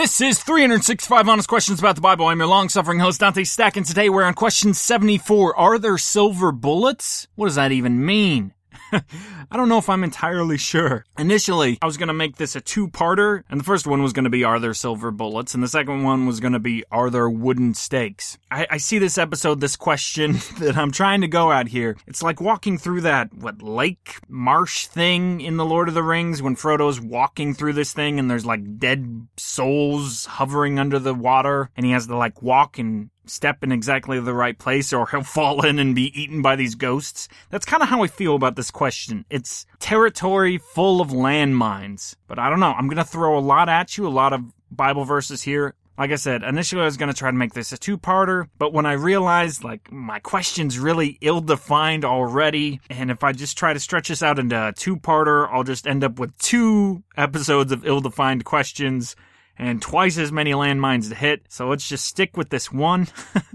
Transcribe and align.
This 0.00 0.22
is 0.22 0.42
365 0.42 1.28
Honest 1.28 1.46
Questions 1.46 1.78
About 1.78 1.94
the 1.94 2.00
Bible. 2.00 2.24
I'm 2.24 2.38
your 2.38 2.46
long 2.46 2.70
suffering 2.70 3.00
host, 3.00 3.20
Dante 3.20 3.44
Stack, 3.44 3.76
and 3.76 3.84
today 3.84 4.08
we're 4.08 4.22
on 4.22 4.32
question 4.32 4.72
74. 4.72 5.54
Are 5.54 5.78
there 5.78 5.98
silver 5.98 6.52
bullets? 6.52 7.28
What 7.34 7.48
does 7.48 7.56
that 7.56 7.70
even 7.70 8.02
mean? 8.02 8.54
I 8.92 9.56
don't 9.56 9.68
know 9.68 9.78
if 9.78 9.88
I'm 9.88 10.04
entirely 10.04 10.58
sure. 10.58 11.04
Initially, 11.18 11.78
I 11.82 11.86
was 11.86 11.96
going 11.96 12.08
to 12.08 12.14
make 12.14 12.36
this 12.36 12.56
a 12.56 12.60
two 12.60 12.88
parter, 12.88 13.42
and 13.48 13.60
the 13.60 13.64
first 13.64 13.86
one 13.86 14.02
was 14.02 14.12
going 14.12 14.24
to 14.24 14.30
be 14.30 14.44
Are 14.44 14.58
there 14.58 14.74
silver 14.74 15.10
bullets? 15.10 15.54
And 15.54 15.62
the 15.62 15.68
second 15.68 16.02
one 16.02 16.26
was 16.26 16.40
going 16.40 16.52
to 16.52 16.58
be 16.58 16.84
Are 16.90 17.10
there 17.10 17.28
wooden 17.28 17.74
stakes? 17.74 18.38
I, 18.50 18.66
I 18.70 18.76
see 18.78 18.98
this 18.98 19.18
episode, 19.18 19.60
this 19.60 19.76
question 19.76 20.32
that 20.58 20.76
I'm 20.76 20.90
trying 20.90 21.20
to 21.20 21.28
go 21.28 21.52
at 21.52 21.68
here. 21.68 21.96
It's 22.06 22.22
like 22.22 22.40
walking 22.40 22.78
through 22.78 23.02
that, 23.02 23.32
what, 23.32 23.62
lake 23.62 24.18
marsh 24.28 24.86
thing 24.86 25.40
in 25.40 25.56
The 25.56 25.64
Lord 25.64 25.88
of 25.88 25.94
the 25.94 26.02
Rings 26.02 26.42
when 26.42 26.56
Frodo's 26.56 27.00
walking 27.00 27.54
through 27.54 27.74
this 27.74 27.92
thing 27.92 28.18
and 28.18 28.30
there's 28.30 28.46
like 28.46 28.78
dead 28.78 29.28
souls 29.36 30.26
hovering 30.26 30.78
under 30.78 30.98
the 30.98 31.14
water, 31.14 31.70
and 31.76 31.86
he 31.86 31.92
has 31.92 32.06
to 32.06 32.16
like 32.16 32.42
walk 32.42 32.78
and 32.78 33.10
step 33.26 33.62
in 33.62 33.72
exactly 33.72 34.20
the 34.20 34.34
right 34.34 34.58
place 34.58 34.92
or 34.92 35.08
he'll 35.08 35.22
fall 35.24 35.64
in 35.64 35.78
and 35.78 35.94
be 35.94 36.20
eaten 36.20 36.42
by 36.42 36.56
these 36.56 36.74
ghosts. 36.74 37.28
That's 37.50 37.66
kind 37.66 37.82
of 37.82 37.88
how 37.88 38.02
I 38.02 38.06
feel 38.06 38.34
about 38.34 38.56
this 38.56 38.70
question. 38.70 39.24
It's 39.30 39.66
territory 39.78 40.58
full 40.58 41.00
of 41.00 41.08
landmines. 41.08 42.16
But 42.26 42.38
I 42.38 42.50
don't 42.50 42.60
know. 42.60 42.72
I'm 42.72 42.88
going 42.88 42.96
to 42.96 43.04
throw 43.04 43.38
a 43.38 43.40
lot 43.40 43.68
at 43.68 43.96
you, 43.96 44.06
a 44.06 44.08
lot 44.08 44.32
of 44.32 44.42
Bible 44.70 45.04
verses 45.04 45.42
here. 45.42 45.74
Like 45.98 46.12
I 46.12 46.16
said, 46.16 46.42
initially 46.42 46.80
I 46.80 46.86
was 46.86 46.96
going 46.96 47.12
to 47.12 47.18
try 47.18 47.30
to 47.30 47.36
make 47.36 47.52
this 47.52 47.72
a 47.72 47.78
two-parter, 47.78 48.48
but 48.56 48.72
when 48.72 48.86
I 48.86 48.92
realized 48.92 49.62
like 49.62 49.92
my 49.92 50.18
question's 50.18 50.78
really 50.78 51.18
ill-defined 51.20 52.06
already, 52.06 52.80
and 52.88 53.10
if 53.10 53.22
I 53.22 53.32
just 53.32 53.58
try 53.58 53.74
to 53.74 53.80
stretch 53.80 54.08
this 54.08 54.22
out 54.22 54.38
into 54.38 54.56
a 54.68 54.72
two-parter, 54.72 55.46
I'll 55.52 55.62
just 55.62 55.86
end 55.86 56.02
up 56.02 56.18
with 56.18 56.38
two 56.38 57.02
episodes 57.18 57.70
of 57.70 57.84
ill-defined 57.84 58.46
questions 58.46 59.14
and 59.58 59.82
twice 59.82 60.18
as 60.18 60.32
many 60.32 60.52
landmines 60.52 61.08
to 61.08 61.14
hit, 61.14 61.42
so 61.48 61.68
let's 61.68 61.88
just 61.88 62.04
stick 62.04 62.36
with 62.36 62.50
this 62.50 62.72
one. 62.72 63.08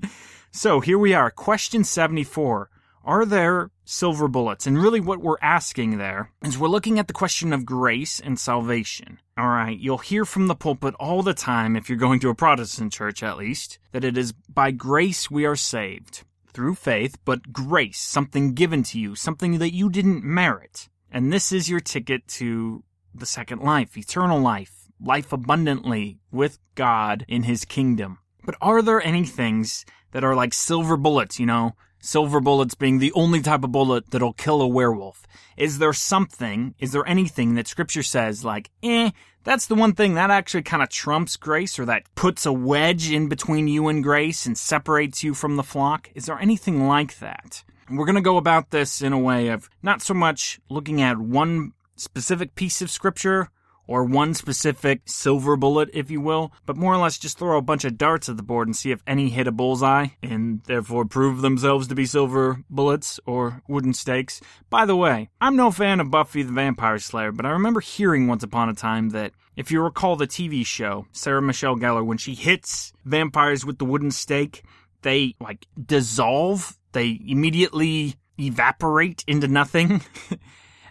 so 0.52 0.80
here 0.80 1.00
we 1.00 1.14
are, 1.14 1.31
question 1.31 1.83
74. 1.83 2.69
Are 3.06 3.23
there 3.23 3.69
silver 3.86 4.28
bullets? 4.28 4.66
And 4.66 4.81
really, 4.81 5.00
what 5.00 5.22
we're 5.22 5.38
asking 5.39 6.00
there 6.00 6.31
is 6.44 6.58
we're 6.58 6.67
looking 6.67 6.97
at 6.97 7.08
the 7.08 7.14
question 7.14 7.53
of 7.53 7.66
grace 7.66 8.19
and 8.19 8.39
salvation. 8.39 9.19
All 9.38 9.47
right, 9.47 9.78
you'll 9.78 10.00
hear 10.00 10.25
from 10.25 10.47
the 10.47 10.56
pulpit 10.56 10.95
all 11.00 11.22
the 11.22 11.36
time, 11.36 11.75
if 11.75 11.88
you're 11.88 12.00
going 12.00 12.19
to 12.22 12.30
a 12.30 12.36
Protestant 12.36 12.91
church 12.91 13.22
at 13.22 13.38
least, 13.38 13.78
that 13.91 14.03
it 14.03 14.17
is 14.17 14.31
by 14.31 14.72
grace 14.72 15.30
we 15.30 15.45
are 15.45 15.56
saved. 15.56 16.23
Through 16.47 16.75
faith, 16.75 17.17
but 17.25 17.52
grace, 17.52 18.00
something 18.00 18.53
given 18.53 18.81
to 18.84 19.00
you, 19.00 19.14
something 19.14 19.59
that 19.59 19.73
you 19.73 19.89
didn't 19.89 20.23
merit. 20.23 20.89
And 21.12 21.31
this 21.31 21.52
is 21.52 21.69
your 21.69 21.81
ticket 21.81 22.28
to 22.30 22.84
the 23.14 23.25
second 23.25 23.62
life, 23.62 23.97
eternal 23.97 24.39
life 24.39 24.75
life 24.99 25.31
abundantly 25.31 26.19
with 26.31 26.59
God 26.75 27.25
in 27.27 27.43
his 27.43 27.65
kingdom. 27.65 28.19
But 28.45 28.55
are 28.61 28.81
there 28.81 29.01
any 29.01 29.25
things 29.25 29.85
that 30.11 30.23
are 30.23 30.35
like 30.35 30.53
silver 30.53 30.97
bullets, 30.97 31.39
you 31.39 31.45
know? 31.45 31.75
Silver 31.99 32.39
bullets 32.39 32.75
being 32.75 32.99
the 32.99 33.11
only 33.13 33.41
type 33.41 33.63
of 33.63 33.71
bullet 33.71 34.11
that'll 34.11 34.33
kill 34.33 34.61
a 34.61 34.67
werewolf. 34.67 35.25
Is 35.57 35.79
there 35.79 35.93
something, 35.93 36.75
is 36.77 36.91
there 36.91 37.07
anything 37.07 37.55
that 37.55 37.67
scripture 37.67 38.03
says 38.03 38.45
like, 38.45 38.69
eh, 38.83 39.09
that's 39.43 39.66
the 39.66 39.75
one 39.75 39.93
thing 39.93 40.13
that 40.13 40.29
actually 40.29 40.61
kind 40.61 40.83
of 40.83 40.89
trumps 40.89 41.35
grace 41.35 41.79
or 41.79 41.85
that 41.85 42.03
puts 42.13 42.45
a 42.45 42.53
wedge 42.53 43.11
in 43.11 43.27
between 43.27 43.67
you 43.67 43.88
and 43.88 44.03
grace 44.03 44.45
and 44.45 44.57
separates 44.57 45.23
you 45.23 45.33
from 45.33 45.55
the 45.55 45.63
flock? 45.63 46.11
Is 46.13 46.27
there 46.27 46.39
anything 46.39 46.88
like 46.88 47.17
that? 47.19 47.63
We're 47.89 48.05
going 48.05 48.16
to 48.16 48.21
go 48.21 48.38
about 48.38 48.69
this 48.69 49.01
in 49.01 49.13
a 49.13 49.19
way 49.19 49.47
of 49.47 49.69
not 49.81 50.01
so 50.01 50.13
much 50.13 50.59
looking 50.69 51.01
at 51.01 51.17
one 51.17 51.73
specific 51.95 52.55
piece 52.55 52.81
of 52.81 52.91
scripture 52.91 53.49
or 53.88 54.03
one 54.03 54.33
specific 54.33 55.02
silver 55.05 55.55
bullet, 55.55 55.89
if 55.94 56.09
you 56.09 56.22
will, 56.22 56.52
but 56.66 56.78
more 56.78 56.94
or 56.94 56.97
less 56.97 57.17
just 57.17 57.38
throw 57.38 57.58
a 57.58 57.61
bunch 57.61 57.86
of 57.86 57.97
darts 57.97 58.30
at 58.30 58.38
the 58.38 58.44
board 58.44 58.67
and 58.67 58.75
see 58.75 58.91
if 58.91 59.03
any 59.05 59.30
hit 59.30 59.47
a 59.47 59.52
bullseye 59.52 60.08
and 60.22 60.61
therefore 60.64 61.05
prove 61.05 61.41
themselves 61.41 61.88
to 61.88 61.95
be 61.95 62.06
silver 62.06 62.63
bullets 62.69 63.19
or 63.25 63.61
wooden 63.67 63.94
stakes. 63.94 64.41
By 64.69 64.85
the 64.85 64.96
way, 64.96 65.29
I'm 65.40 65.56
no 65.56 65.72
fan 65.72 66.00
of 66.00 66.12
Buffy 66.12 66.44
the 66.44 66.51
Vampire 66.53 67.00
Slayer, 67.00 67.31
but 67.31 67.46
I 67.46 67.51
remember 67.51 67.81
hearing 67.81 68.28
once 68.28 68.44
upon 68.44 68.69
a 68.69 68.73
time 68.73 69.09
that 69.09 69.34
if 69.56 69.72
you 69.72 69.81
recall 69.81 70.16
the 70.16 70.28
TV 70.28 70.66
show, 70.66 71.07
Sarah 71.12 71.41
Michelle 71.41 71.78
Gellar, 71.78 72.06
when 72.06 72.17
she 72.17 72.35
hits 72.35 72.94
vampires 73.06 73.66
with 73.66 73.78
the 73.78 73.85
wooden 73.85 74.12
stake, 74.12 74.63
they 75.02 75.35
like 75.40 75.66
dissolve, 75.81 76.78
they 76.91 77.19
immediately 77.25 78.16
evaporate 78.40 79.23
into 79.28 79.47
nothing. 79.47 80.02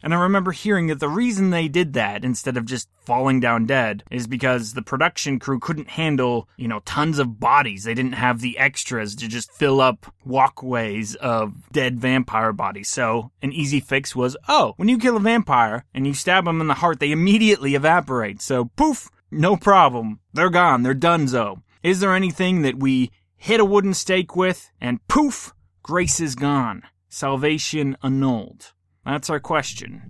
And 0.05 0.13
I 0.13 0.21
remember 0.21 0.53
hearing 0.53 0.89
that 0.89 1.01
the 1.01 1.09
reason 1.09 1.49
they 1.49 1.67
did 1.67 1.95
that 1.95 2.27
instead 2.27 2.59
of 2.59 2.67
just 2.67 2.91
falling 3.07 3.41
down 3.41 3.65
dead 3.65 4.05
is 4.11 4.27
because 4.27 4.75
the 4.75 4.83
production 4.83 5.39
crew 5.39 5.59
couldn't 5.59 5.89
handle, 5.89 6.47
you 6.59 6.69
know, 6.69 6.81
tons 6.81 7.19
of 7.19 7.41
bodies. 7.41 7.85
They 7.85 7.95
didn't 7.95 8.13
have 8.13 8.43
the 8.43 8.59
extras 8.59 9.17
to 9.17 9.29
just 9.29 9.51
fill 9.51 9.81
up 9.81 10.13
walkways 10.23 11.15
of 11.15 11.71
dead 11.73 11.99
vampire 11.99 12.53
bodies. 12.53 12.91
So 12.91 13.31
an 13.41 13.55
easy 13.55 13.81
fix 13.81 14.15
was, 14.15 14.37
oh, 14.47 14.75
when 14.77 14.91
you 14.91 14.99
kill 14.99 15.17
a 15.17 15.21
vampire 15.21 15.87
and 15.95 16.07
you 16.07 16.13
stab 16.13 16.45
them 16.45 16.61
in 16.61 16.67
the 16.67 16.75
heart, 16.75 17.01
they 17.01 17.11
immediately 17.11 17.75
evaporate. 17.75 18.43
So 18.43 18.67
poof, 18.77 19.09
no 19.31 19.57
problem. 19.57 20.21
They're 20.35 20.51
gone. 20.51 20.83
They're 20.83 20.95
donezo. 20.95 21.63
Is 21.83 22.01
there 22.01 22.15
anything 22.15 22.61
that 22.61 22.79
we 22.79 23.11
hit 23.37 23.59
a 23.59 23.65
wooden 23.65 23.95
stake 23.95 24.37
with 24.37 24.71
and 24.83 25.01
poof, 25.09 25.55
grace 25.83 26.21
is 26.21 26.35
gone? 26.35 26.83
Salvation 27.09 27.97
annulled. 28.03 28.74
That's 29.05 29.29
our 29.29 29.41
question 29.41 30.03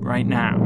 right 0.00 0.26
now. 0.26 0.58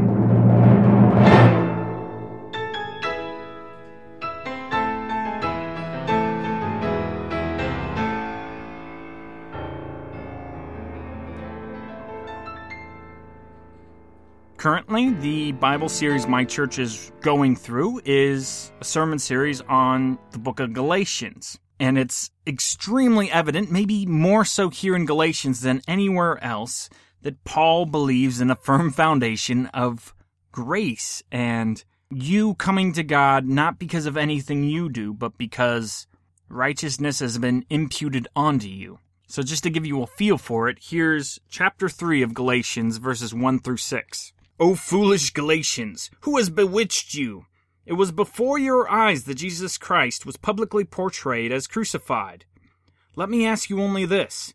Currently, 14.56 15.10
the 15.10 15.52
Bible 15.52 15.88
series 15.88 16.26
my 16.26 16.44
church 16.44 16.78
is 16.78 17.12
going 17.20 17.56
through 17.56 18.00
is 18.04 18.72
a 18.80 18.84
sermon 18.84 19.18
series 19.18 19.60
on 19.60 20.18
the 20.32 20.38
book 20.38 20.60
of 20.60 20.72
Galatians. 20.72 21.58
And 21.78 21.98
it's 21.98 22.30
extremely 22.46 23.30
evident, 23.30 23.70
maybe 23.70 24.06
more 24.06 24.46
so 24.46 24.70
here 24.70 24.96
in 24.96 25.04
Galatians 25.04 25.60
than 25.60 25.82
anywhere 25.86 26.42
else, 26.42 26.88
that 27.26 27.42
Paul 27.42 27.86
believes 27.86 28.40
in 28.40 28.52
a 28.52 28.54
firm 28.54 28.92
foundation 28.92 29.66
of 29.74 30.14
grace 30.52 31.24
and 31.32 31.82
you 32.08 32.54
coming 32.54 32.92
to 32.92 33.02
God 33.02 33.48
not 33.48 33.80
because 33.80 34.06
of 34.06 34.16
anything 34.16 34.62
you 34.62 34.88
do, 34.88 35.12
but 35.12 35.36
because 35.36 36.06
righteousness 36.48 37.18
has 37.18 37.36
been 37.38 37.64
imputed 37.68 38.28
onto 38.36 38.68
you. 38.68 39.00
So, 39.26 39.42
just 39.42 39.64
to 39.64 39.70
give 39.70 39.84
you 39.84 40.02
a 40.02 40.06
feel 40.06 40.38
for 40.38 40.68
it, 40.68 40.78
here's 40.80 41.40
chapter 41.48 41.88
3 41.88 42.22
of 42.22 42.32
Galatians, 42.32 42.98
verses 42.98 43.34
1 43.34 43.58
through 43.58 43.78
6. 43.78 44.32
O 44.60 44.76
foolish 44.76 45.30
Galatians, 45.30 46.12
who 46.20 46.36
has 46.36 46.48
bewitched 46.48 47.14
you? 47.14 47.46
It 47.84 47.94
was 47.94 48.12
before 48.12 48.56
your 48.56 48.88
eyes 48.88 49.24
that 49.24 49.34
Jesus 49.34 49.78
Christ 49.78 50.24
was 50.24 50.36
publicly 50.36 50.84
portrayed 50.84 51.50
as 51.50 51.66
crucified. 51.66 52.44
Let 53.16 53.28
me 53.28 53.44
ask 53.44 53.68
you 53.68 53.82
only 53.82 54.04
this 54.04 54.54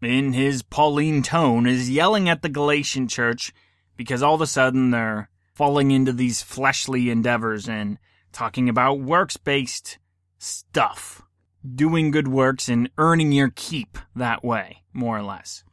in 0.00 0.32
his 0.32 0.62
Pauline 0.62 1.22
tone, 1.22 1.66
is 1.66 1.90
yelling 1.90 2.28
at 2.28 2.42
the 2.42 2.48
Galatian 2.48 3.08
church 3.08 3.52
because 3.96 4.22
all 4.22 4.34
of 4.34 4.40
a 4.40 4.46
sudden 4.46 4.90
they're 4.90 5.28
falling 5.54 5.90
into 5.90 6.12
these 6.12 6.42
fleshly 6.42 7.10
endeavors 7.10 7.68
and 7.68 7.98
talking 8.32 8.68
about 8.68 9.00
works 9.00 9.36
based 9.36 9.98
stuff. 10.38 11.22
Doing 11.74 12.12
good 12.12 12.28
works 12.28 12.68
and 12.68 12.88
earning 12.96 13.32
your 13.32 13.50
keep 13.54 13.98
that 14.14 14.44
way, 14.44 14.84
more 14.92 15.18
or 15.18 15.22
less. 15.22 15.64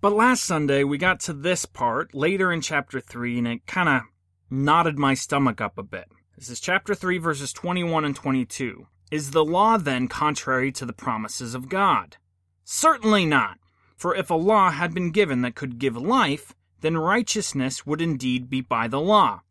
But 0.00 0.12
last 0.12 0.44
Sunday 0.44 0.82
we 0.82 0.98
got 0.98 1.20
to 1.20 1.32
this 1.32 1.64
part 1.64 2.14
later 2.14 2.52
in 2.52 2.60
chapter 2.60 3.00
3 3.00 3.38
and 3.38 3.46
it 3.46 3.66
kind 3.66 3.88
of 3.88 4.02
knotted 4.50 4.98
my 4.98 5.14
stomach 5.14 5.60
up 5.60 5.78
a 5.78 5.84
bit. 5.84 6.08
This 6.36 6.50
is 6.50 6.58
chapter 6.58 6.94
3, 6.94 7.18
verses 7.18 7.52
21 7.52 8.04
and 8.04 8.16
22. 8.16 8.86
Is 9.10 9.30
the 9.30 9.44
law 9.44 9.76
then 9.76 10.08
contrary 10.08 10.72
to 10.72 10.84
the 10.84 10.92
promises 10.92 11.54
of 11.54 11.68
God? 11.68 12.16
Certainly 12.64 13.26
not. 13.26 13.58
For 14.00 14.16
if 14.16 14.30
a 14.30 14.34
law 14.34 14.70
had 14.70 14.94
been 14.94 15.10
given 15.10 15.42
that 15.42 15.54
could 15.54 15.78
give 15.78 15.94
life, 15.94 16.54
then 16.80 16.96
righteousness 16.96 17.84
would 17.84 18.00
indeed 18.00 18.48
be 18.48 18.62
by 18.62 18.88
the 18.88 18.98
law. 18.98 19.42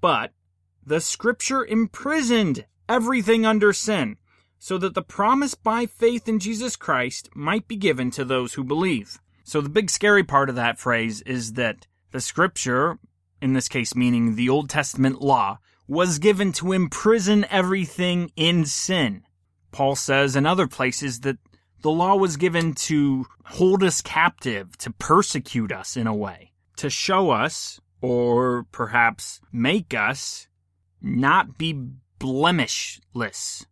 But 0.00 0.32
the 0.84 1.00
scripture 1.00 1.64
imprisoned 1.64 2.66
everything 2.88 3.46
under 3.46 3.72
sin, 3.72 4.16
so 4.58 4.76
that 4.78 4.94
the 4.94 5.02
promise 5.02 5.54
by 5.54 5.86
faith 5.86 6.28
in 6.28 6.40
Jesus 6.40 6.74
Christ 6.74 7.30
might 7.36 7.68
be 7.68 7.76
given 7.76 8.10
to 8.10 8.24
those 8.24 8.54
who 8.54 8.64
believe. 8.64 9.20
So 9.44 9.60
the 9.60 9.68
big 9.68 9.88
scary 9.88 10.24
part 10.24 10.48
of 10.48 10.56
that 10.56 10.80
phrase 10.80 11.20
is 11.20 11.52
that 11.52 11.86
the 12.10 12.20
scripture, 12.20 12.98
in 13.40 13.52
this 13.52 13.68
case 13.68 13.94
meaning 13.94 14.34
the 14.34 14.48
Old 14.48 14.68
Testament 14.68 15.22
law, 15.22 15.60
was 15.86 16.18
given 16.18 16.50
to 16.54 16.72
imprison 16.72 17.46
everything 17.50 18.32
in 18.34 18.64
sin. 18.64 19.22
Paul 19.70 19.94
says 19.94 20.34
in 20.34 20.44
other 20.44 20.66
places 20.66 21.20
that 21.20 21.38
the 21.82 21.90
law 21.90 22.14
was 22.14 22.36
given 22.36 22.74
to 22.74 23.26
hold 23.44 23.82
us 23.82 24.00
captive, 24.00 24.76
to 24.78 24.90
persecute 24.92 25.72
us 25.72 25.96
in 25.96 26.06
a 26.06 26.14
way, 26.14 26.52
to 26.76 26.88
show 26.88 27.30
us, 27.30 27.80
or 28.00 28.64
perhaps 28.72 29.40
make 29.52 29.92
us, 29.92 30.48
not 31.00 31.58
be 31.58 31.74
blemishless, 32.18 33.66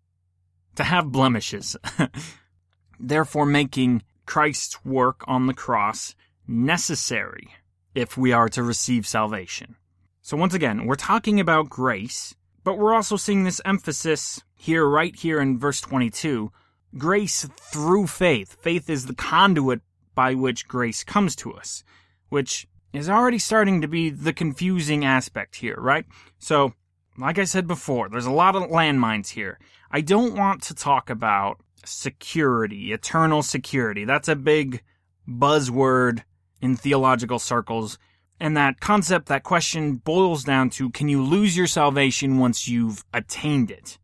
to 0.75 0.85
have 0.85 1.13
blemishes. 1.13 1.77
Therefore, 3.01 3.47
making 3.47 4.03
Christ's 4.27 4.85
work 4.85 5.23
on 5.27 5.47
the 5.47 5.55
cross 5.55 6.15
necessary 6.47 7.55
if 7.95 8.17
we 8.17 8.33
are 8.33 8.49
to 8.51 8.63
receive 8.63 9.07
salvation. 9.07 9.77
So, 10.21 10.37
once 10.37 10.53
again, 10.53 10.85
we're 10.85 10.97
talking 10.97 11.41
about 11.41 11.71
grace, 11.71 12.35
but 12.65 12.77
we're 12.77 12.95
also 12.95 13.17
seeing 13.17 13.45
this 13.45 13.61
emphasis 13.65 14.43
here, 14.55 14.87
right 14.87 15.15
here 15.15 15.41
in 15.41 15.59
verse 15.59 15.81
22 15.81 16.53
grace 16.97 17.49
through 17.73 18.07
faith. 18.07 18.57
Faith 18.61 18.91
is 18.91 19.07
the 19.07 19.15
conduit 19.15 19.81
by 20.15 20.35
which 20.35 20.69
grace 20.69 21.05
comes 21.05 21.37
to 21.37 21.53
us, 21.55 21.85
which 22.29 22.67
is 22.93 23.09
already 23.09 23.39
starting 23.39 23.81
to 23.81 23.89
be 23.89 24.11
the 24.11 24.33
confusing 24.33 25.05
aspect 25.05 25.57
here, 25.57 25.77
right? 25.79 26.05
So, 26.39 26.75
like 27.17 27.39
I 27.39 27.45
said 27.45 27.67
before, 27.67 28.09
there's 28.09 28.27
a 28.27 28.31
lot 28.31 28.57
of 28.57 28.65
landmines 28.65 29.29
here. 29.29 29.59
I 29.91 30.01
don't 30.01 30.37
want 30.37 30.63
to 30.65 30.75
talk 30.75 31.11
about 31.11 31.61
security, 31.85 32.93
eternal 32.93 33.43
security. 33.43 34.05
That's 34.05 34.29
a 34.29 34.37
big 34.37 34.83
buzzword 35.29 36.25
in 36.61 36.77
theological 36.77 37.39
circles. 37.39 37.99
And 38.39 38.57
that 38.57 38.81
concept, 38.81 39.27
that 39.27 39.43
question 39.43 39.97
boils 39.97 40.45
down 40.45 40.71
to 40.71 40.91
can 40.91 41.09
you 41.09 41.23
lose 41.23 41.57
your 41.57 41.67
salvation 41.67 42.39
once 42.39 42.67
you've 42.67 43.05
attained 43.13 43.71
it? 43.71 43.99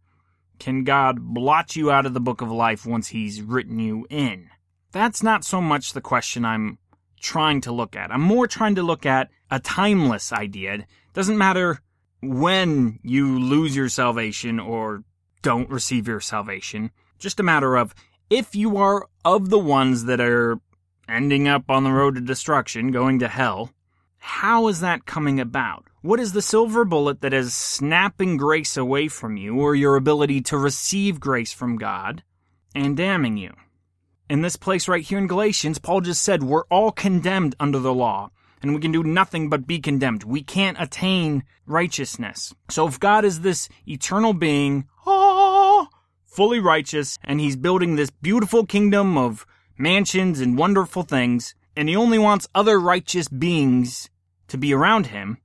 Can 0.59 0.85
God 0.85 1.21
blot 1.21 1.77
you 1.77 1.91
out 1.91 2.07
of 2.07 2.15
the 2.15 2.21
book 2.21 2.41
of 2.41 2.51
life 2.51 2.87
once 2.87 3.09
He's 3.09 3.43
written 3.43 3.79
you 3.79 4.07
in? 4.11 4.51
That's 4.93 5.23
not 5.23 5.45
so 5.45 5.61
much 5.61 5.93
the 5.93 6.01
question 6.01 6.45
I'm 6.45 6.79
trying 7.21 7.61
to 7.63 7.73
look 7.73 7.97
at. 7.97 8.11
I'm 8.11 8.23
more 8.23 8.47
trying 8.47 8.75
to 8.77 8.83
look 8.83 9.05
at 9.05 9.31
a 9.51 9.61
timeless 9.61 10.33
idea. 10.33 10.75
It 10.75 10.87
doesn't 11.13 11.39
matter 11.39 11.81
when 12.23 12.99
you 13.03 13.39
lose 13.39 13.77
your 13.77 13.89
salvation 13.89 14.59
or 14.59 15.05
don't 15.43 15.71
receive 15.71 16.09
your 16.09 16.21
salvation. 16.21 16.91
Just 17.19 17.41
a 17.41 17.45
matter 17.45 17.77
of 17.77 17.95
if 18.31 18.55
you 18.55 18.77
are 18.77 19.07
of 19.25 19.51
the 19.51 19.59
ones 19.59 20.05
that 20.05 20.21
are 20.21 20.59
ending 21.09 21.47
up 21.47 21.71
on 21.71 21.85
the 21.85 21.93
road 21.93 22.17
to 22.17 22.21
destruction, 22.21 22.91
going 22.91 23.19
to 23.21 23.29
hell, 23.29 23.71
how 24.27 24.67
is 24.67 24.81
that 24.81 25.07
coming 25.07 25.39
about? 25.39 25.85
What 26.03 26.19
is 26.19 26.33
the 26.33 26.43
silver 26.43 26.85
bullet 26.85 27.21
that 27.21 27.33
is 27.33 27.55
snapping 27.55 28.37
grace 28.37 28.77
away 28.77 29.07
from 29.07 29.37
you 29.37 29.61
or 29.61 29.77
your 29.77 29.95
ability 29.95 30.41
to 30.43 30.59
receive 30.59 31.21
grace 31.21 31.53
from 31.53 31.79
God 31.79 32.25
and 32.75 32.97
damning 32.97 33.37
you? 33.37 33.55
In 34.29 34.43
this 34.43 34.57
place 34.57 34.89
right 34.89 35.05
here 35.05 35.17
in 35.17 35.29
Galatians, 35.29 35.79
Paul 35.79 36.01
just 36.01 36.23
said 36.23 36.43
we're 36.43 36.67
all 36.67 36.91
condemned 36.91 37.55
under 37.61 37.79
the 37.79 37.95
law 37.95 38.31
and 38.61 38.75
we 38.75 38.81
can 38.81 38.91
do 38.91 39.05
nothing 39.05 39.49
but 39.49 39.67
be 39.67 39.79
condemned. 39.79 40.25
We 40.25 40.43
can't 40.43 40.77
attain 40.81 41.45
righteousness. 41.65 42.53
So 42.69 42.89
if 42.89 42.99
God 42.99 43.25
is 43.25 43.41
this 43.41 43.69
eternal 43.87 44.33
being, 44.33 44.89
ah, 45.07 45.89
fully 46.25 46.59
righteous, 46.59 47.17
and 47.23 47.39
he's 47.39 47.57
building 47.57 47.95
this 47.95 48.11
beautiful 48.11 48.67
kingdom 48.67 49.17
of 49.17 49.47
mansions 49.79 50.41
and 50.41 50.59
wonderful 50.59 51.05
things, 51.05 51.55
and 51.77 51.89
he 51.89 51.95
only 51.95 52.19
wants 52.19 52.49
other 52.55 52.81
righteous 52.81 53.29
beings 53.29 54.11
to 54.49 54.59
be 54.59 54.73
around 54.73 55.07
him, 55.07 55.39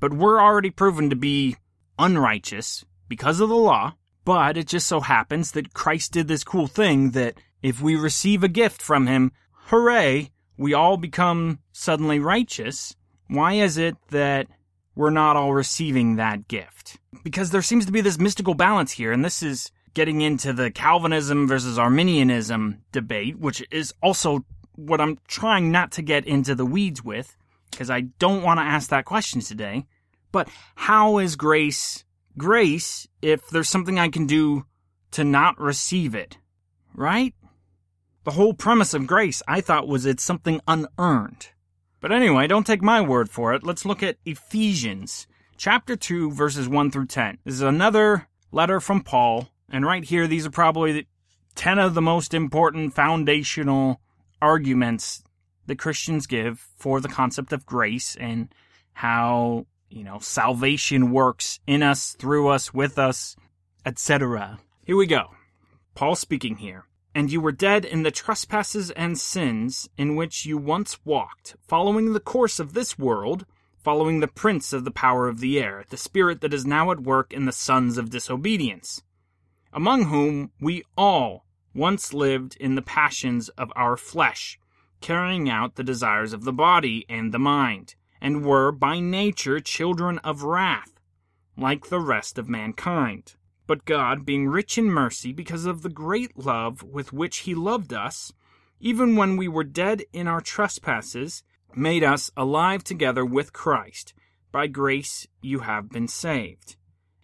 but 0.00 0.12
we're 0.12 0.40
already 0.40 0.70
proven 0.70 1.10
to 1.10 1.16
be 1.16 1.56
unrighteous 1.98 2.84
because 3.08 3.40
of 3.40 3.48
the 3.48 3.54
law. 3.54 3.94
But 4.24 4.56
it 4.56 4.68
just 4.68 4.86
so 4.86 5.00
happens 5.00 5.52
that 5.52 5.74
Christ 5.74 6.12
did 6.12 6.28
this 6.28 6.44
cool 6.44 6.66
thing 6.66 7.10
that 7.10 7.34
if 7.60 7.80
we 7.80 7.96
receive 7.96 8.44
a 8.44 8.48
gift 8.48 8.80
from 8.80 9.06
him, 9.06 9.32
hooray, 9.52 10.30
we 10.56 10.74
all 10.74 10.96
become 10.96 11.58
suddenly 11.72 12.20
righteous. 12.20 12.94
Why 13.28 13.54
is 13.54 13.78
it 13.78 13.96
that 14.10 14.46
we're 14.94 15.10
not 15.10 15.36
all 15.36 15.52
receiving 15.52 16.16
that 16.16 16.46
gift? 16.46 16.98
Because 17.24 17.50
there 17.50 17.62
seems 17.62 17.86
to 17.86 17.92
be 17.92 18.00
this 18.00 18.18
mystical 18.18 18.54
balance 18.54 18.92
here, 18.92 19.12
and 19.12 19.24
this 19.24 19.42
is 19.42 19.70
getting 19.94 20.20
into 20.20 20.52
the 20.52 20.70
Calvinism 20.70 21.48
versus 21.48 21.78
Arminianism 21.78 22.82
debate, 22.92 23.38
which 23.38 23.64
is 23.70 23.92
also 24.02 24.44
what 24.74 25.00
I'm 25.00 25.18
trying 25.26 25.70
not 25.70 25.92
to 25.92 26.02
get 26.02 26.26
into 26.26 26.54
the 26.54 26.64
weeds 26.64 27.04
with 27.04 27.36
because 27.72 27.90
I 27.90 28.02
don't 28.20 28.44
want 28.44 28.60
to 28.60 28.64
ask 28.64 28.90
that 28.90 29.04
question 29.04 29.40
today. 29.40 29.86
But 30.30 30.48
how 30.76 31.18
is 31.18 31.34
grace 31.34 32.04
grace 32.38 33.06
if 33.20 33.48
there's 33.48 33.68
something 33.68 33.98
I 33.98 34.08
can 34.08 34.26
do 34.26 34.66
to 35.12 35.24
not 35.24 35.60
receive 35.60 36.14
it? 36.14 36.38
Right? 36.94 37.34
The 38.24 38.32
whole 38.32 38.54
premise 38.54 38.94
of 38.94 39.06
grace, 39.06 39.42
I 39.48 39.60
thought, 39.60 39.88
was 39.88 40.06
it's 40.06 40.22
something 40.22 40.60
unearned. 40.68 41.48
But 42.00 42.12
anyway, 42.12 42.46
don't 42.46 42.66
take 42.66 42.82
my 42.82 43.00
word 43.00 43.28
for 43.28 43.52
it. 43.54 43.64
Let's 43.64 43.84
look 43.84 44.02
at 44.02 44.18
Ephesians 44.24 45.26
chapter 45.56 45.96
2, 45.96 46.30
verses 46.32 46.68
1 46.68 46.90
through 46.90 47.06
10. 47.06 47.38
This 47.44 47.54
is 47.54 47.60
another 47.60 48.28
letter 48.50 48.80
from 48.80 49.02
Paul. 49.02 49.48
And 49.68 49.86
right 49.86 50.04
here, 50.04 50.26
these 50.26 50.46
are 50.46 50.50
probably 50.50 51.06
10 51.54 51.78
of 51.78 51.94
the 51.94 52.02
most 52.02 52.34
important 52.34 52.94
foundational 52.94 54.00
arguments 54.40 55.21
the 55.66 55.76
Christians 55.76 56.26
give 56.26 56.66
for 56.76 57.00
the 57.00 57.08
concept 57.08 57.52
of 57.52 57.66
grace 57.66 58.16
and 58.16 58.52
how, 58.94 59.66
you 59.88 60.04
know, 60.04 60.18
salvation 60.18 61.12
works 61.12 61.60
in 61.66 61.82
us, 61.82 62.14
through 62.18 62.48
us, 62.48 62.74
with 62.74 62.98
us, 62.98 63.36
etc. 63.86 64.58
Here 64.84 64.96
we 64.96 65.06
go. 65.06 65.30
Paul 65.94 66.14
speaking 66.14 66.56
here. 66.56 66.84
And 67.14 67.30
you 67.30 67.42
were 67.42 67.52
dead 67.52 67.84
in 67.84 68.04
the 68.04 68.10
trespasses 68.10 68.90
and 68.92 69.18
sins 69.18 69.88
in 69.98 70.16
which 70.16 70.46
you 70.46 70.56
once 70.56 70.98
walked, 71.04 71.56
following 71.68 72.12
the 72.12 72.20
course 72.20 72.58
of 72.58 72.72
this 72.72 72.98
world, 72.98 73.44
following 73.82 74.20
the 74.20 74.28
prince 74.28 74.72
of 74.72 74.84
the 74.84 74.90
power 74.90 75.28
of 75.28 75.40
the 75.40 75.60
air, 75.60 75.84
the 75.90 75.98
spirit 75.98 76.40
that 76.40 76.54
is 76.54 76.64
now 76.64 76.90
at 76.90 77.00
work 77.00 77.32
in 77.32 77.44
the 77.44 77.52
sons 77.52 77.98
of 77.98 78.08
disobedience, 78.08 79.02
among 79.74 80.04
whom 80.04 80.52
we 80.58 80.84
all 80.96 81.44
once 81.74 82.14
lived 82.14 82.56
in 82.58 82.76
the 82.76 82.82
passions 82.82 83.48
of 83.50 83.70
our 83.76 83.96
flesh 83.96 84.58
carrying 85.02 85.50
out 85.50 85.74
the 85.74 85.84
desires 85.84 86.32
of 86.32 86.44
the 86.44 86.52
body 86.52 87.04
and 87.08 87.32
the 87.32 87.38
mind, 87.38 87.94
and 88.20 88.44
were 88.44 88.72
by 88.72 89.00
nature 89.00 89.60
children 89.60 90.18
of 90.20 90.44
wrath, 90.44 91.00
like 91.56 91.88
the 91.88 92.00
rest 92.00 92.38
of 92.38 92.48
mankind. 92.48 93.34
But 93.66 93.84
God, 93.84 94.24
being 94.24 94.48
rich 94.48 94.78
in 94.78 94.86
mercy, 94.86 95.32
because 95.32 95.66
of 95.66 95.82
the 95.82 95.90
great 95.90 96.38
love 96.38 96.82
with 96.82 97.12
which 97.12 97.38
He 97.38 97.54
loved 97.54 97.92
us, 97.92 98.32
even 98.80 99.16
when 99.16 99.36
we 99.36 99.48
were 99.48 99.64
dead 99.64 100.04
in 100.12 100.26
our 100.26 100.40
trespasses, 100.40 101.42
made 101.74 102.02
us 102.02 102.30
alive 102.36 102.82
together 102.82 103.24
with 103.24 103.52
Christ. 103.52 104.14
By 104.50 104.66
grace 104.66 105.26
you 105.40 105.60
have 105.60 105.90
been 105.90 106.08
saved 106.08 106.76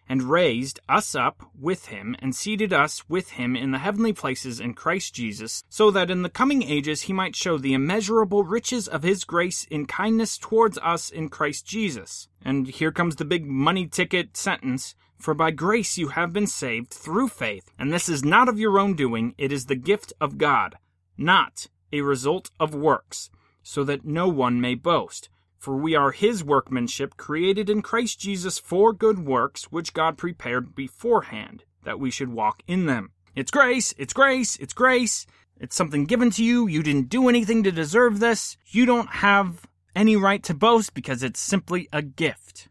and 0.09 0.23
raised 0.23 0.81
us 0.88 1.15
up 1.15 1.43
with 1.59 1.87
him, 1.87 2.17
and 2.21 2.35
seated 2.35 2.73
us 2.73 3.09
with 3.09 3.31
him 3.31 3.55
in 3.55 3.71
the 3.71 3.79
heavenly 3.79 4.12
places 4.12 4.59
in 4.59 4.75
Christ 4.75 5.15
Jesus, 5.15 5.62
so 5.69 5.91
that 5.91 6.11
in 6.11 6.23
the 6.23 6.31
coming 6.31 6.62
ages 6.62 7.03
he 7.03 7.12
might 7.12 7.37
show 7.37 7.59
the 7.59 7.75
immeasurable 7.75 8.45
riches 8.45 8.88
of 8.88 9.03
his 9.03 9.25
grace 9.25 9.65
in 9.65 9.87
kindness 9.87 10.38
towards 10.38 10.79
us 10.79 11.11
in 11.11 11.29
Christ 11.29 11.67
Jesus. 11.67 12.29
And 12.45 12.67
here 12.67 12.93
comes 12.93 13.17
the 13.17 13.25
big 13.25 13.47
money 13.47 13.87
ticket 13.87 14.37
sentence. 14.37 14.95
For 15.19 15.35
by 15.35 15.50
grace 15.50 15.99
you 15.99 16.09
have 16.09 16.33
been 16.33 16.47
saved 16.47 16.91
through 16.91 17.29
faith, 17.29 17.71
and 17.79 17.93
this 17.93 18.09
is 18.09 18.25
not 18.25 18.49
of 18.49 18.59
your 18.59 18.79
own 18.79 18.95
doing, 18.95 19.35
it 19.37 19.50
is 19.50 19.67
the 19.67 19.75
gift 19.75 20.12
of 20.21 20.38
God, 20.38 20.77
not 21.17 21.67
a 21.93 22.03
result 22.03 22.50
of 22.61 22.75
works, 22.75 23.29
so 23.62 23.83
that 23.85 24.05
no 24.05 24.29
one 24.29 24.61
may 24.61 24.77
boast. 24.77 25.29
For 25.59 25.77
we 25.77 25.97
are 25.97 26.12
his 26.12 26.45
workmanship, 26.45 27.17
created 27.17 27.69
in 27.69 27.83
Christ 27.83 28.21
Jesus 28.21 28.59
for 28.59 28.93
good 28.93 29.19
works, 29.19 29.73
which 29.73 29.93
God 29.93 30.17
prepared 30.17 30.75
beforehand, 30.75 31.65
that 31.85 31.99
we 31.99 32.11
should 32.11 32.33
walk 32.33 32.62
in 32.67 32.87
them. 32.87 33.11
It's 33.35 33.50
grace, 33.50 33.93
it's 33.99 34.12
grace, 34.12 34.57
it's 34.57 34.73
grace. 34.73 35.27
It's 35.61 35.75
something 35.75 36.05
given 36.05 36.31
to 36.33 36.45
you. 36.45 36.69
You 36.69 36.83
didn't 36.83 37.09
do 37.09 37.29
anything 37.29 37.65
to 37.65 37.73
deserve 37.73 38.21
this. 38.21 38.57
You 38.67 38.87
don't 38.87 39.09
have 39.09 39.67
any 39.95 40.15
right 40.15 40.43
to 40.45 40.55
boast 40.55 40.95
because 40.95 41.23
it's 41.23 41.41
simply 41.41 41.88
a 41.93 42.03
gift. 42.03 42.69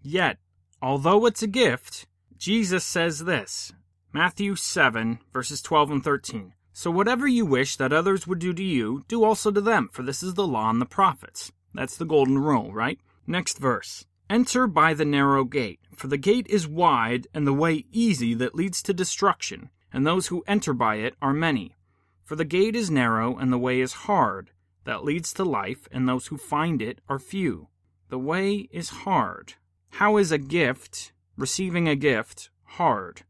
Yet, 0.00 0.38
although 0.80 1.26
it's 1.26 1.42
a 1.42 1.46
gift, 1.46 2.06
Jesus 2.38 2.84
says 2.84 3.24
this 3.24 3.72
Matthew 4.12 4.56
7, 4.56 5.18
verses 5.32 5.60
12 5.60 5.90
and 5.90 6.04
13. 6.04 6.54
So 6.72 6.90
whatever 6.90 7.28
you 7.28 7.44
wish 7.44 7.76
that 7.76 7.92
others 7.92 8.26
would 8.26 8.38
do 8.38 8.54
to 8.54 8.62
you, 8.62 9.04
do 9.06 9.22
also 9.24 9.50
to 9.50 9.60
them, 9.60 9.90
for 9.92 10.02
this 10.02 10.22
is 10.22 10.34
the 10.34 10.46
law 10.46 10.70
and 10.70 10.80
the 10.80 10.86
prophets. 10.86 11.52
That's 11.74 11.96
the 11.96 12.04
golden 12.04 12.38
rule, 12.38 12.72
right? 12.72 12.98
Next 13.26 13.58
verse. 13.58 14.06
Enter 14.28 14.66
by 14.66 14.94
the 14.94 15.04
narrow 15.04 15.44
gate, 15.44 15.80
for 15.94 16.08
the 16.08 16.16
gate 16.16 16.46
is 16.48 16.66
wide 16.66 17.26
and 17.34 17.46
the 17.46 17.52
way 17.52 17.84
easy 17.92 18.34
that 18.34 18.54
leads 18.54 18.82
to 18.82 18.94
destruction, 18.94 19.70
and 19.92 20.06
those 20.06 20.28
who 20.28 20.44
enter 20.46 20.72
by 20.72 20.96
it 20.96 21.14
are 21.20 21.32
many. 21.32 21.76
For 22.24 22.36
the 22.36 22.44
gate 22.44 22.74
is 22.74 22.90
narrow 22.90 23.36
and 23.36 23.52
the 23.52 23.58
way 23.58 23.80
is 23.80 23.92
hard 23.92 24.50
that 24.84 25.04
leads 25.04 25.32
to 25.34 25.44
life, 25.44 25.88
and 25.92 26.08
those 26.08 26.28
who 26.28 26.36
find 26.36 26.82
it 26.82 27.00
are 27.08 27.18
few. 27.18 27.68
The 28.08 28.18
way 28.18 28.68
is 28.72 28.90
hard. 28.90 29.54
How 29.90 30.16
is 30.16 30.32
a 30.32 30.38
gift, 30.38 31.12
receiving 31.36 31.88
a 31.88 31.96
gift, 31.96 32.50
hard? 32.64 33.22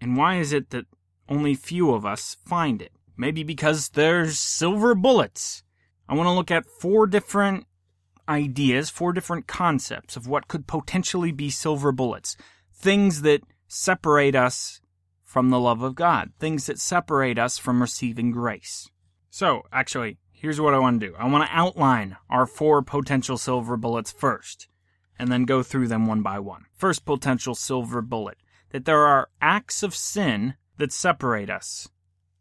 And 0.00 0.16
why 0.16 0.36
is 0.36 0.52
it 0.52 0.70
that 0.70 0.86
only 1.28 1.54
few 1.54 1.92
of 1.92 2.06
us 2.06 2.36
find 2.44 2.80
it? 2.80 2.92
Maybe 3.16 3.42
because 3.42 3.90
there's 3.90 4.38
silver 4.38 4.94
bullets. 4.94 5.62
I 6.08 6.14
want 6.14 6.26
to 6.26 6.32
look 6.32 6.50
at 6.50 6.66
four 6.66 7.06
different 7.06 7.66
ideas, 8.28 8.90
four 8.90 9.12
different 9.12 9.46
concepts 9.46 10.16
of 10.16 10.26
what 10.26 10.48
could 10.48 10.66
potentially 10.66 11.32
be 11.32 11.50
silver 11.50 11.92
bullets. 11.92 12.36
Things 12.72 13.22
that 13.22 13.42
separate 13.66 14.34
us 14.34 14.80
from 15.22 15.50
the 15.50 15.60
love 15.60 15.82
of 15.82 15.94
God, 15.94 16.32
things 16.38 16.66
that 16.66 16.78
separate 16.78 17.38
us 17.38 17.58
from 17.58 17.80
receiving 17.80 18.30
grace. 18.30 18.88
So, 19.30 19.62
actually, 19.72 20.18
here's 20.32 20.60
what 20.60 20.74
I 20.74 20.78
want 20.78 21.00
to 21.00 21.08
do 21.08 21.16
I 21.16 21.28
want 21.28 21.46
to 21.48 21.56
outline 21.56 22.16
our 22.30 22.46
four 22.46 22.82
potential 22.82 23.36
silver 23.36 23.76
bullets 23.76 24.12
first, 24.12 24.68
and 25.18 25.30
then 25.30 25.44
go 25.44 25.62
through 25.62 25.88
them 25.88 26.06
one 26.06 26.22
by 26.22 26.38
one. 26.38 26.66
First 26.76 27.04
potential 27.04 27.54
silver 27.54 28.00
bullet 28.00 28.38
that 28.70 28.84
there 28.84 29.06
are 29.06 29.30
acts 29.40 29.82
of 29.82 29.94
sin 29.94 30.54
that 30.78 30.92
separate 30.92 31.50
us 31.50 31.88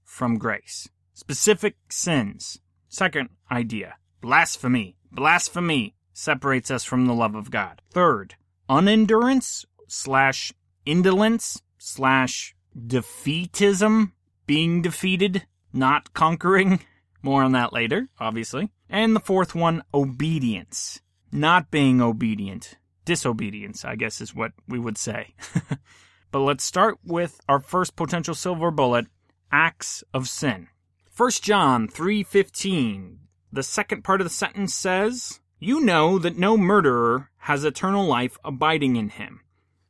from 0.04 0.38
grace, 0.38 0.90
specific 1.14 1.76
sins. 1.90 2.60
Second 2.90 3.30
idea 3.52 3.96
blasphemy. 4.24 4.96
Blasphemy 5.14 5.94
separates 6.12 6.72
us 6.72 6.84
from 6.84 7.06
the 7.06 7.14
love 7.14 7.36
of 7.36 7.52
God. 7.52 7.82
Third, 7.92 8.36
unendurance 8.68 9.64
slash 9.88 10.52
indolence 10.86 11.62
slash 11.78 12.56
defeatism, 12.76 14.14
being 14.48 14.82
defeated, 14.82 15.46
not 15.72 16.14
conquering. 16.14 16.80
More 17.22 17.44
on 17.44 17.52
that 17.52 17.72
later, 17.72 18.10
obviously. 18.20 18.72
And 18.90 19.16
the 19.16 19.20
fourth 19.20 19.54
one, 19.54 19.84
obedience. 19.94 21.00
Not 21.32 21.70
being 21.70 22.02
obedient. 22.02 22.78
Disobedience, 23.06 23.86
I 23.86 23.96
guess 23.96 24.20
is 24.20 24.34
what 24.34 24.52
we 24.68 24.80
would 24.80 24.98
say. 24.98 25.36
but 26.32 26.40
let's 26.40 26.64
start 26.64 26.98
with 27.04 27.40
our 27.48 27.60
first 27.60 27.96
potential 27.96 28.34
silver 28.34 28.72
bullet, 28.72 29.06
acts 29.52 30.04
of 30.14 30.28
sin. 30.28 30.70
1 31.16 31.32
John 31.44 31.88
3:15. 31.88 33.23
The 33.54 33.62
second 33.62 34.04
part 34.04 34.20
of 34.20 34.26
the 34.26 34.34
sentence 34.34 34.74
says, 34.74 35.40
"You 35.60 35.80
know 35.80 36.18
that 36.18 36.40
no 36.40 36.58
murderer 36.58 37.30
has 37.38 37.64
eternal 37.64 38.08
life 38.08 38.36
abiding 38.44 38.96
in 38.96 39.10
him." 39.10 39.42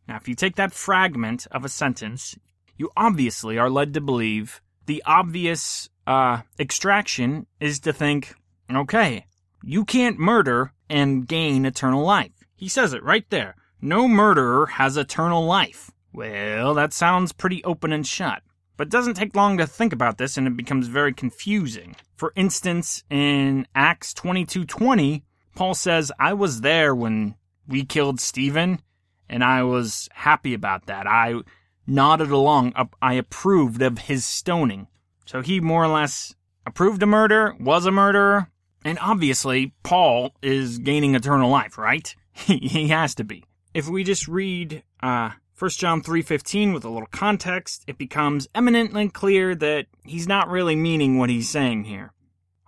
Now, 0.05 0.17
if 0.17 0.27
you 0.27 0.36
take 0.36 0.58
that 0.58 0.74
fragment 0.74 1.48
of 1.50 1.63
a 1.63 1.70
sentence, 1.70 2.38
you 2.77 2.91
obviously 2.98 3.58
are 3.58 3.70
led 3.70 3.93
to 3.93 4.01
believe 4.01 4.62
the 4.86 5.01
obvious 5.05 5.89
uh, 6.05 6.41
extraction 6.60 7.48
is 7.62 7.79
to 7.79 7.93
think, 7.93 8.36
okay, 8.70 9.27
you 9.63 9.86
can't 9.86 10.20
murder 10.20 10.74
and 10.89 11.25
gain 11.25 11.65
eternal 11.65 12.03
life. 12.03 12.43
He 12.53 12.67
says 12.67 12.91
it 12.91 13.01
right 13.01 13.29
there. 13.29 13.55
No 13.79 14.10
murderer 14.10 14.65
has 14.65 14.98
eternal 14.98 15.46
life. 15.46 15.89
Well, 16.12 16.74
that 16.74 16.91
sounds 16.91 17.32
pretty 17.32 17.63
open 17.63 17.93
and 17.93 18.05
shut. 18.05 18.43
But 18.77 18.88
it 18.88 18.92
doesn't 18.92 19.13
take 19.13 19.36
long 19.36 19.58
to 19.58 19.68
think 19.68 19.94
about 19.94 20.18
this 20.18 20.38
and 20.38 20.48
it 20.48 20.58
becomes 20.58 20.88
very 20.88 21.13
confusing. 21.13 21.96
For 22.15 22.34
instance, 22.36 23.03
in 23.10 23.68
Acts 23.75 24.13
22:20, 24.13 25.24
Paul 25.56 25.74
says, 25.74 26.12
"I 26.20 26.34
was 26.34 26.62
there 26.62 26.96
when 26.96 27.36
we 27.68 27.86
killed 27.86 28.20
Stephen, 28.20 28.82
and 29.30 29.44
I 29.44 29.63
was 29.63 30.10
happy 30.13 30.53
about 30.53 30.88
that. 30.88 31.08
I 31.08 31.42
nodded 31.86 32.32
along. 32.32 32.74
I 33.01 33.13
approved 33.13 33.82
of 33.82 34.00
his 34.00 34.25
stoning. 34.25 34.88
So 35.25 35.42
he 35.42 35.60
more 35.60 35.84
or 35.84 35.88
less 35.88 36.36
approved 36.65 37.03
a 37.03 37.06
murder, 37.06 37.56
was 37.60 37.86
a 37.86 37.92
murderer, 37.92 38.50
and 38.86 38.98
obviously 39.00 39.74
Paul 39.84 40.36
is 40.42 40.77
gaining 40.77 41.15
eternal 41.15 41.50
life, 41.50 41.77
right? 41.77 42.13
he 42.34 42.89
has 42.89 43.15
to 43.15 43.24
be. 43.24 43.44
If 43.74 43.88
we 43.88 44.03
just 44.03 44.27
read 44.27 44.84
uh, 45.01 45.32
1 45.63 45.70
John 45.79 46.01
3:15 46.01 46.74
with 46.74 46.84
a 46.84 46.89
little 46.89 47.08
context, 47.08 47.86
it 47.88 47.98
becomes 47.98 48.50
eminently 48.53 49.08
clear 49.08 49.55
that 49.55 49.86
he's 50.03 50.27
not 50.27 50.50
really 50.50 50.75
meaning 50.75 51.17
what 51.17 51.29
he's 51.29 51.48
saying 51.48 51.86
here. 51.86 52.12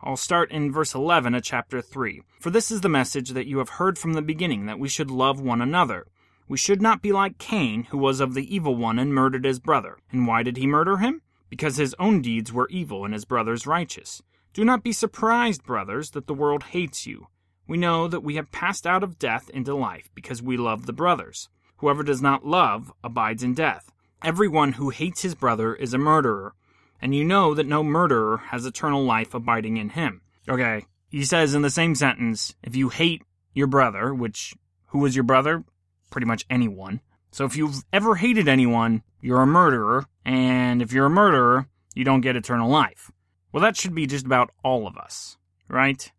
I'll 0.02 0.16
start 0.16 0.50
in 0.50 0.72
verse 0.72 0.96
11 0.96 1.36
of 1.36 1.44
chapter 1.44 1.82
3. 1.82 2.22
For 2.40 2.50
this 2.50 2.72
is 2.72 2.80
the 2.80 2.88
message 2.88 3.32
that 3.32 3.48
you 3.48 3.58
have 3.58 3.82
heard 3.82 4.00
from 4.00 4.14
the 4.14 4.22
beginning 4.22 4.66
that 4.68 4.80
we 4.80 4.88
should 4.88 5.12
love 5.12 5.42
one 5.42 5.62
another. 5.62 6.06
We 6.48 6.58
should 6.58 6.82
not 6.82 7.02
be 7.02 7.12
like 7.12 7.38
Cain, 7.38 7.84
who 7.90 7.98
was 7.98 8.22
of 8.22 8.34
the 8.34 8.56
evil 8.56 8.78
one 8.78 8.98
and 8.98 9.14
murdered 9.14 9.44
his 9.44 9.60
brother. 9.60 9.98
And 10.10 10.25
why 10.25 10.42
did 10.42 10.56
he 10.56 10.66
murder 10.66 10.96
him? 10.98 11.22
because 11.50 11.78
his 11.78 11.96
own 12.00 12.22
deeds 12.22 12.52
were 12.52 12.70
evil 12.70 13.06
and 13.06 13.14
his 13.14 13.25
brothers 13.25 13.68
righteous. 13.68 14.22
Do 14.54 14.64
not 14.64 14.84
be 14.84 14.92
surprised, 14.92 15.64
brothers, 15.64 16.12
that 16.12 16.28
the 16.28 16.34
world 16.34 16.64
hates 16.64 17.06
you. 17.06 17.28
We 17.68 17.78
know 17.78 18.08
that 18.08 18.24
we 18.24 18.36
have 18.36 18.52
passed 18.52 18.88
out 18.88 19.04
of 19.04 19.20
death 19.20 19.50
into 19.50 19.75
life 19.75 20.10
because 20.14 20.42
we 20.42 20.56
love 20.56 20.86
the 20.86 20.94
brothers. 20.94 21.50
Whoever 21.86 22.01
does 22.01 22.20
not 22.20 22.48
love 22.48 22.92
abides 23.04 23.44
in 23.44 23.54
death. 23.54 23.92
Everyone 24.24 24.72
who 24.72 24.89
hates 24.89 25.22
his 25.22 25.36
brother 25.36 25.75
is 25.75 25.94
a 25.94 26.00
murderer, 26.00 26.56
and 27.00 27.13
you 27.13 27.24
know 27.24 27.54
that 27.54 27.68
no 27.68 27.84
murderer 27.84 28.38
has 28.38 28.65
eternal 28.65 29.04
life 29.04 29.36
abiding 29.36 29.77
in 29.77 29.89
him. 29.89 30.22
Okay, 30.50 30.88
he 31.10 31.24
says 31.24 31.54
in 31.54 31.62
the 31.62 31.70
same 31.70 31.94
sentence, 31.94 32.56
if 32.63 32.75
you 32.75 32.89
hate 32.89 33.22
your 33.54 33.68
brother, 33.68 34.15
which, 34.15 34.56
who 34.88 35.06
is 35.06 35.15
your 35.15 35.25
brother? 35.25 35.63
Pretty 36.10 36.25
much 36.25 36.44
anyone. 36.50 37.01
So 37.30 37.46
if 37.46 37.56
you've 37.56 37.84
ever 37.94 38.15
hated 38.15 38.48
anyone, 38.48 39.04
you're 39.22 39.44
a 39.44 39.46
murderer, 39.46 40.06
and 40.25 40.82
if 40.82 40.92
you're 40.92 41.06
a 41.06 41.12
murderer, 41.12 41.68
you 41.94 42.04
don't 42.04 42.22
get 42.22 42.36
eternal 42.36 42.68
life. 42.68 43.12
Well, 43.51 43.62
that 43.62 43.77
should 43.77 43.94
be 43.94 44.08
just 44.08 44.25
about 44.25 44.50
all 44.63 44.88
of 44.88 44.98
us, 44.98 45.38
right? 45.70 46.12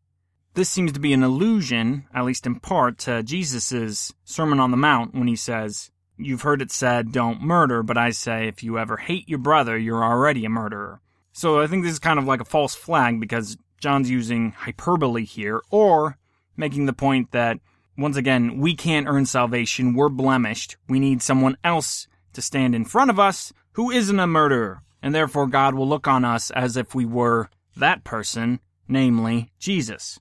This 0.57 0.71
seems 0.71 0.93
to 0.93 1.01
be 1.01 1.13
an 1.13 1.23
allusion, 1.23 2.07
at 2.15 2.25
least 2.25 2.47
in 2.47 2.61
part, 2.61 2.97
to 3.01 3.23
Jesus' 3.23 4.15
Sermon 4.25 4.59
on 4.59 4.71
the 4.71 4.79
Mount 4.79 5.15
when 5.15 5.29
he 5.29 5.37
says, 5.37 5.91
You've 6.17 6.41
heard 6.41 6.63
it 6.63 6.73
said, 6.73 7.13
don't 7.13 7.43
murder, 7.43 7.83
but 7.83 7.99
I 7.99 8.09
say, 8.09 8.49
if 8.49 8.63
you 8.63 8.79
ever 8.79 8.97
hate 8.97 9.29
your 9.29 9.39
brother, 9.39 9.77
you're 9.77 10.03
already 10.03 10.47
a 10.47 10.49
murderer. 10.49 11.03
So 11.35 11.61
I 11.61 11.67
think 11.67 11.85
this 11.85 11.93
is 11.93 11.99
kind 11.99 12.19
of 12.19 12.25
like 12.25 12.41
a 12.41 12.47
false 12.47 12.75
flag 12.75 13.21
because 13.21 13.59
John's 13.81 14.09
using 14.09 14.53
hyperbole 14.53 15.27
here, 15.27 15.61
or 15.71 16.17
making 16.57 16.87
the 16.87 16.95
point 16.95 17.33
that 17.33 17.59
once 17.99 18.17
again, 18.17 18.59
we 18.59 18.75
can't 18.75 19.09
earn 19.09 19.27
salvation. 19.27 19.93
We're 19.93 20.09
blemished. 20.09 20.79
We 20.89 20.99
need 20.99 21.21
someone 21.21 21.59
else 21.65 22.09
to 22.33 22.41
stand 22.41 22.75
in 22.75 22.87
front 22.87 23.11
of 23.11 23.21
us 23.21 23.53
who 23.73 23.91
isn't 23.91 24.19
a 24.19 24.27
murderer. 24.27 24.81
And 25.03 25.15
therefore, 25.15 25.49
God 25.49 25.75
will 25.75 25.87
look 25.87 26.09
on 26.09 26.25
us 26.25 26.51
as 26.53 26.79
if 26.79 26.95
we 26.95 27.05
were 27.05 27.51
that 27.77 28.05
person, 28.05 28.61
namely 28.89 29.53
Jesus. 29.59 30.19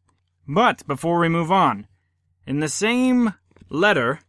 But 0.47 0.85
before 0.85 1.19
we 1.19 1.29
move 1.29 1.51
on, 1.51 1.87
in 2.45 2.59
the 2.59 2.69
same 2.69 3.33
letter, 3.69 4.19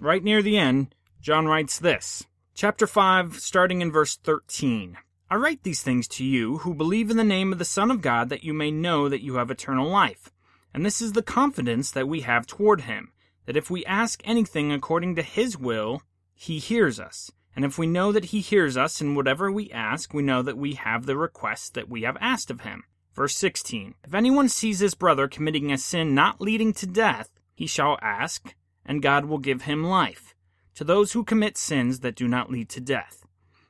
right 0.00 0.22
near 0.22 0.40
the 0.40 0.56
end, 0.56 0.94
John 1.20 1.46
writes 1.46 1.80
this. 1.80 2.24
Chapter 2.54 2.86
5, 2.86 3.40
starting 3.40 3.80
in 3.80 3.90
verse 3.90 4.16
13. 4.16 4.96
I 5.28 5.34
write 5.34 5.64
these 5.64 5.82
things 5.82 6.06
to 6.08 6.24
you 6.24 6.58
who 6.58 6.74
believe 6.74 7.10
in 7.10 7.16
the 7.16 7.24
name 7.24 7.52
of 7.52 7.58
the 7.58 7.64
Son 7.64 7.90
of 7.90 8.02
God 8.02 8.28
that 8.28 8.44
you 8.44 8.54
may 8.54 8.70
know 8.70 9.08
that 9.08 9.24
you 9.24 9.34
have 9.34 9.50
eternal 9.50 9.88
life. 9.88 10.30
And 10.72 10.86
this 10.86 11.02
is 11.02 11.12
the 11.12 11.22
confidence 11.22 11.90
that 11.90 12.06
we 12.06 12.20
have 12.20 12.46
toward 12.46 12.82
him, 12.82 13.12
that 13.46 13.56
if 13.56 13.68
we 13.68 13.84
ask 13.84 14.22
anything 14.24 14.70
according 14.70 15.16
to 15.16 15.22
his 15.22 15.58
will, 15.58 16.02
he 16.34 16.60
hears 16.60 17.00
us. 17.00 17.32
And 17.56 17.64
if 17.64 17.78
we 17.78 17.88
know 17.88 18.12
that 18.12 18.26
he 18.26 18.40
hears 18.40 18.76
us 18.76 19.00
in 19.00 19.16
whatever 19.16 19.50
we 19.50 19.72
ask, 19.72 20.14
we 20.14 20.22
know 20.22 20.42
that 20.42 20.58
we 20.58 20.74
have 20.74 21.06
the 21.06 21.16
request 21.16 21.74
that 21.74 21.88
we 21.88 22.02
have 22.02 22.16
asked 22.20 22.50
of 22.50 22.60
him. 22.60 22.84
Verse 23.14 23.36
16 23.36 23.94
If 24.04 24.14
anyone 24.14 24.48
sees 24.48 24.80
his 24.80 24.94
brother 24.94 25.28
committing 25.28 25.70
a 25.72 25.78
sin 25.78 26.14
not 26.14 26.40
leading 26.40 26.72
to 26.74 26.86
death, 26.86 27.30
he 27.54 27.66
shall 27.66 27.98
ask, 28.02 28.54
and 28.84 29.02
God 29.02 29.26
will 29.26 29.38
give 29.38 29.62
him 29.62 29.84
life. 29.84 30.34
To 30.74 30.84
those 30.84 31.12
who 31.12 31.22
commit 31.22 31.56
sins 31.56 32.00
that 32.00 32.16
do 32.16 32.26
not 32.26 32.50
lead 32.50 32.68
to 32.70 32.80
death. 32.80 33.24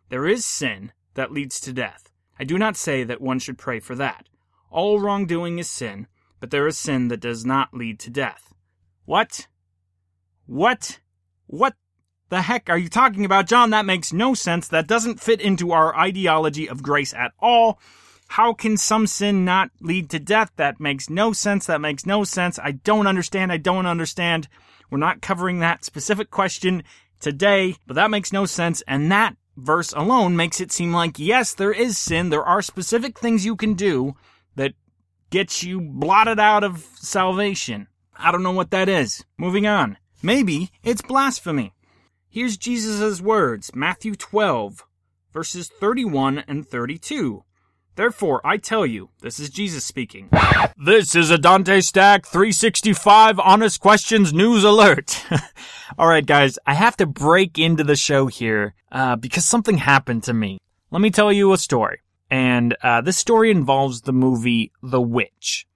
There 0.09 0.27
is 0.27 0.47
sin 0.47 0.93
that 1.15 1.33
leads 1.33 1.61
to 1.61 1.73
death. 1.73 2.11
I 2.39 2.45
do 2.45 2.57
not 2.57 2.77
say 2.77 3.05
that 3.05 3.21
one 3.21 3.39
should 3.39 3.59
pray 3.59 3.81
for 3.81 3.95
that. 3.97 4.29
All 4.71 4.99
wrongdoing 4.99 5.59
is 5.59 5.71
sin, 5.71 6.07
but 6.41 6.51
there 6.51 6.67
is 6.67 6.79
sin 6.79 7.09
that 7.09 7.21
does 7.21 7.45
not 7.45 7.75
lead 7.75 7.99
to 8.01 8.11
death. 8.11 8.55
What? 9.05 9.47
What? 10.47 11.01
What 11.47 11.75
the 12.31 12.43
heck 12.43 12.71
are 12.71 12.79
you 12.79 12.89
talking 12.89 13.25
about, 13.25 13.47
John? 13.47 13.71
That 13.71 13.87
makes 13.87 14.13
no 14.13 14.35
sense. 14.35 14.67
That 14.69 14.89
doesn't 14.89 15.21
fit 15.21 15.41
into 15.41 15.73
our 15.73 15.95
ideology 15.97 16.69
of 16.69 16.83
grace 16.83 17.13
at 17.13 17.33
all. 17.39 17.79
How 18.29 18.53
can 18.53 18.77
some 18.77 19.07
sin 19.07 19.45
not 19.45 19.71
lead 19.81 20.11
to 20.11 20.19
death? 20.19 20.51
That 20.57 20.81
makes 20.81 21.09
no 21.09 21.33
sense. 21.33 21.67
That 21.67 21.81
makes 21.81 22.07
no 22.07 22.25
sense. 22.25 22.59
I 22.59 22.73
don't 22.73 23.07
understand. 23.07 23.53
I 23.53 23.59
don't 23.59 23.87
understand. 23.87 24.49
We're 24.91 24.99
not 24.99 25.23
covering 25.23 25.61
that 25.61 25.85
specific 25.85 26.31
question 26.31 26.83
today, 27.21 27.77
but 27.87 27.95
that 27.95 28.11
makes 28.11 28.33
no 28.33 28.47
sense. 28.47 28.83
And 28.89 29.11
that 29.13 29.37
verse 29.57 29.93
alone 29.93 30.37
makes 30.37 30.61
it 30.61 30.73
seem 30.73 30.93
like, 30.93 31.19
yes, 31.19 31.55
there 31.55 31.73
is 31.73 31.97
sin. 31.97 32.31
There 32.31 32.45
are 32.45 32.63
specific 32.63 33.19
things 33.19 33.45
you 33.45 33.57
can 33.57 33.75
do 33.75 34.15
that 34.57 34.75
gets 35.31 35.63
you 35.63 35.81
blotted 35.81 36.39
out 36.41 36.65
of 36.65 36.87
salvation. 36.97 37.89
I 38.17 38.31
don't 38.31 38.43
know 38.43 38.53
what 38.53 38.71
that 38.71 38.89
is. 38.89 39.25
Moving 39.37 39.67
on. 39.67 39.99
Maybe 40.23 40.71
it's 40.83 41.03
blasphemy. 41.03 41.75
Here's 42.29 42.57
Jesus' 42.57 43.21
words, 43.21 43.71
Matthew 43.75 44.15
12, 44.15 44.85
verses 45.33 45.69
31 45.69 46.39
and 46.49 46.67
32. 46.67 47.45
Therefore, 47.97 48.41
I 48.45 48.57
tell 48.57 48.85
you, 48.85 49.11
this 49.21 49.39
is 49.39 49.51
Jesus 49.51 49.85
speaking. 49.85 50.29
This 50.77 51.15
is 51.15 51.31
a 51.31 51.39
Dante 51.39 51.81
Stack 51.81 52.27
365 52.27 53.39
Honest 53.39 53.81
Questions 53.81 54.33
News 54.33 54.65
Alert. 54.65 55.25
All 55.99 56.09
right, 56.09 56.27
guys, 56.27 56.59
I 56.67 56.75
have 56.75 56.97
to 56.97 57.07
break 57.07 57.57
into 57.57 57.85
the 57.85 57.95
show 57.95 58.27
here 58.27 58.75
uh, 58.91 59.15
because 59.15 59.45
something 59.45 59.79
happened 59.79 60.25
to 60.25 60.35
me. 60.35 60.59
Let 60.91 61.03
me 61.03 61.11
tell 61.11 61.33
you 61.33 61.53
a 61.53 61.59
story. 61.59 62.01
And 62.31 62.77
uh, 62.83 63.01
this 63.01 63.17
story 63.17 63.53
involves 63.53 64.01
the 64.01 64.13
movie 64.13 64.73
The 64.83 65.01
Witch. 65.01 65.67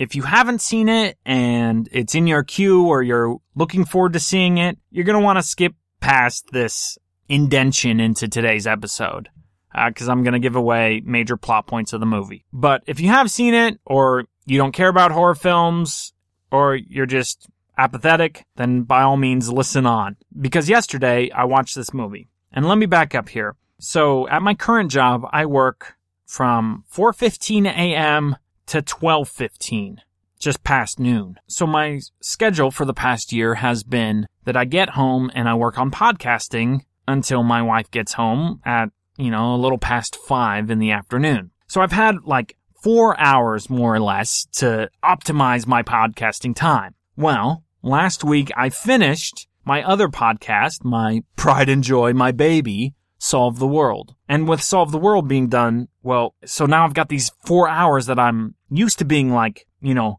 If 0.00 0.16
you 0.16 0.22
haven't 0.22 0.62
seen 0.62 0.88
it 0.88 1.16
and 1.24 1.88
it's 1.92 2.16
in 2.16 2.26
your 2.26 2.42
queue 2.42 2.88
or 2.88 3.04
you're 3.04 3.36
looking 3.54 3.84
forward 3.84 4.14
to 4.14 4.20
seeing 4.20 4.58
it, 4.58 4.78
you're 4.90 5.04
going 5.04 5.18
to 5.18 5.24
want 5.24 5.38
to 5.38 5.44
skip 5.44 5.74
past 6.00 6.50
this 6.50 6.98
indention 7.28 8.00
into 8.00 8.26
today's 8.26 8.66
episode 8.66 9.28
because 9.74 10.08
uh, 10.08 10.12
I'm 10.12 10.22
going 10.22 10.34
to 10.34 10.38
give 10.38 10.56
away 10.56 11.02
major 11.04 11.36
plot 11.36 11.66
points 11.66 11.92
of 11.92 12.00
the 12.00 12.06
movie. 12.06 12.44
But 12.52 12.82
if 12.86 13.00
you 13.00 13.08
have 13.08 13.30
seen 13.30 13.54
it 13.54 13.78
or 13.84 14.24
you 14.44 14.58
don't 14.58 14.72
care 14.72 14.88
about 14.88 15.12
horror 15.12 15.34
films 15.34 16.12
or 16.50 16.76
you're 16.76 17.06
just 17.06 17.48
apathetic, 17.78 18.44
then 18.56 18.82
by 18.82 19.02
all 19.02 19.16
means 19.16 19.50
listen 19.50 19.86
on. 19.86 20.16
Because 20.38 20.68
yesterday 20.68 21.30
I 21.30 21.44
watched 21.44 21.74
this 21.74 21.94
movie. 21.94 22.28
And 22.52 22.68
let 22.68 22.76
me 22.76 22.86
back 22.86 23.14
up 23.14 23.30
here. 23.30 23.56
So 23.78 24.28
at 24.28 24.42
my 24.42 24.54
current 24.54 24.90
job, 24.90 25.26
I 25.32 25.46
work 25.46 25.96
from 26.26 26.84
4:15 26.92 27.66
a.m. 27.66 28.36
to 28.66 28.82
12:15, 28.82 29.98
just 30.38 30.62
past 30.62 31.00
noon. 31.00 31.38
So 31.46 31.66
my 31.66 32.00
schedule 32.20 32.70
for 32.70 32.84
the 32.84 32.94
past 32.94 33.32
year 33.32 33.56
has 33.56 33.82
been 33.82 34.26
that 34.44 34.56
I 34.56 34.64
get 34.64 34.90
home 34.90 35.30
and 35.34 35.48
I 35.48 35.54
work 35.54 35.78
on 35.78 35.90
podcasting 35.90 36.82
until 37.08 37.42
my 37.42 37.62
wife 37.62 37.90
gets 37.90 38.12
home 38.14 38.60
at, 38.64 38.90
you 39.16 39.30
know, 39.30 39.54
a 39.54 39.56
little 39.56 39.78
past 39.78 40.16
5 40.16 40.70
in 40.70 40.78
the 40.78 40.90
afternoon. 40.90 41.50
So 41.66 41.80
I've 41.80 41.92
had 41.92 42.24
like 42.24 42.56
4 42.82 43.18
hours 43.18 43.70
more 43.70 43.94
or 43.94 44.00
less 44.00 44.46
to 44.54 44.90
optimize 45.04 45.66
my 45.66 45.82
podcasting 45.82 46.54
time. 46.54 46.94
Well, 47.16 47.64
last 47.82 48.24
week 48.24 48.50
I 48.56 48.68
finished 48.70 49.46
my 49.64 49.82
other 49.82 50.08
podcast, 50.08 50.84
my 50.84 51.22
pride 51.36 51.68
and 51.68 51.84
joy, 51.84 52.12
my 52.12 52.32
baby, 52.32 52.94
Solve 53.18 53.60
the 53.60 53.68
World. 53.68 54.16
And 54.28 54.48
with 54.48 54.60
Solve 54.60 54.90
the 54.90 54.98
World 54.98 55.28
being 55.28 55.48
done, 55.48 55.86
well, 56.02 56.34
so 56.44 56.66
now 56.66 56.84
I've 56.84 56.94
got 56.94 57.08
these 57.08 57.30
four 57.44 57.68
hours 57.68 58.06
that 58.06 58.18
I'm 58.18 58.56
used 58.68 58.98
to 58.98 59.04
being 59.04 59.32
like, 59.32 59.66
you 59.80 59.94
know, 59.94 60.18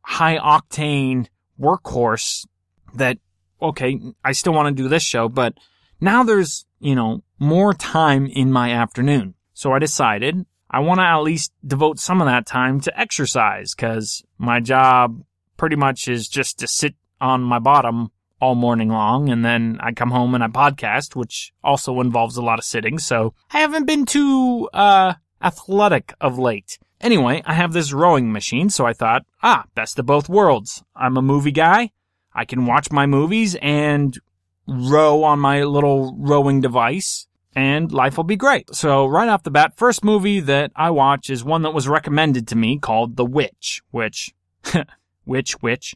high 0.00 0.38
octane 0.38 1.28
workhorse 1.60 2.44
that, 2.94 3.18
okay, 3.60 4.00
I 4.24 4.32
still 4.32 4.52
want 4.52 4.76
to 4.76 4.82
do 4.82 4.88
this 4.88 5.04
show, 5.04 5.28
but 5.28 5.54
now 6.00 6.24
there's, 6.24 6.66
you 6.80 6.96
know, 6.96 7.22
more 7.42 7.74
time 7.74 8.26
in 8.26 8.52
my 8.52 8.70
afternoon. 8.70 9.34
So 9.52 9.72
I 9.72 9.80
decided 9.80 10.46
I 10.70 10.78
want 10.78 11.00
to 11.00 11.04
at 11.04 11.18
least 11.18 11.52
devote 11.66 11.98
some 11.98 12.20
of 12.20 12.26
that 12.28 12.46
time 12.46 12.80
to 12.80 12.98
exercise 12.98 13.74
because 13.74 14.24
my 14.38 14.60
job 14.60 15.22
pretty 15.56 15.76
much 15.76 16.06
is 16.08 16.28
just 16.28 16.60
to 16.60 16.68
sit 16.68 16.94
on 17.20 17.42
my 17.42 17.58
bottom 17.58 18.12
all 18.40 18.54
morning 18.54 18.88
long 18.88 19.28
and 19.28 19.44
then 19.44 19.78
I 19.80 19.92
come 19.92 20.10
home 20.10 20.34
and 20.34 20.42
I 20.42 20.48
podcast, 20.48 21.14
which 21.16 21.52
also 21.62 22.00
involves 22.00 22.36
a 22.36 22.42
lot 22.42 22.58
of 22.58 22.64
sitting. 22.64 22.98
So 22.98 23.34
I 23.50 23.58
haven't 23.58 23.86
been 23.86 24.06
too, 24.06 24.70
uh, 24.72 25.14
athletic 25.42 26.14
of 26.20 26.38
late. 26.38 26.78
Anyway, 27.00 27.42
I 27.44 27.54
have 27.54 27.72
this 27.72 27.92
rowing 27.92 28.32
machine, 28.32 28.70
so 28.70 28.86
I 28.86 28.92
thought, 28.92 29.26
ah, 29.42 29.64
best 29.74 29.98
of 29.98 30.06
both 30.06 30.28
worlds. 30.28 30.84
I'm 30.94 31.16
a 31.16 31.22
movie 31.22 31.50
guy. 31.50 31.90
I 32.32 32.44
can 32.44 32.66
watch 32.66 32.92
my 32.92 33.06
movies 33.06 33.56
and 33.60 34.16
row 34.68 35.24
on 35.24 35.40
my 35.40 35.64
little 35.64 36.16
rowing 36.16 36.60
device 36.60 37.26
and 37.54 37.92
life 37.92 38.16
will 38.16 38.24
be 38.24 38.36
great. 38.36 38.74
So 38.74 39.06
right 39.06 39.28
off 39.28 39.42
the 39.42 39.50
bat, 39.50 39.76
first 39.76 40.04
movie 40.04 40.40
that 40.40 40.72
I 40.74 40.90
watch 40.90 41.30
is 41.30 41.44
one 41.44 41.62
that 41.62 41.74
was 41.74 41.88
recommended 41.88 42.48
to 42.48 42.56
me 42.56 42.78
called 42.78 43.16
The 43.16 43.24
Witch, 43.24 43.82
which, 43.90 44.34
which, 45.24 45.52
which, 45.60 45.94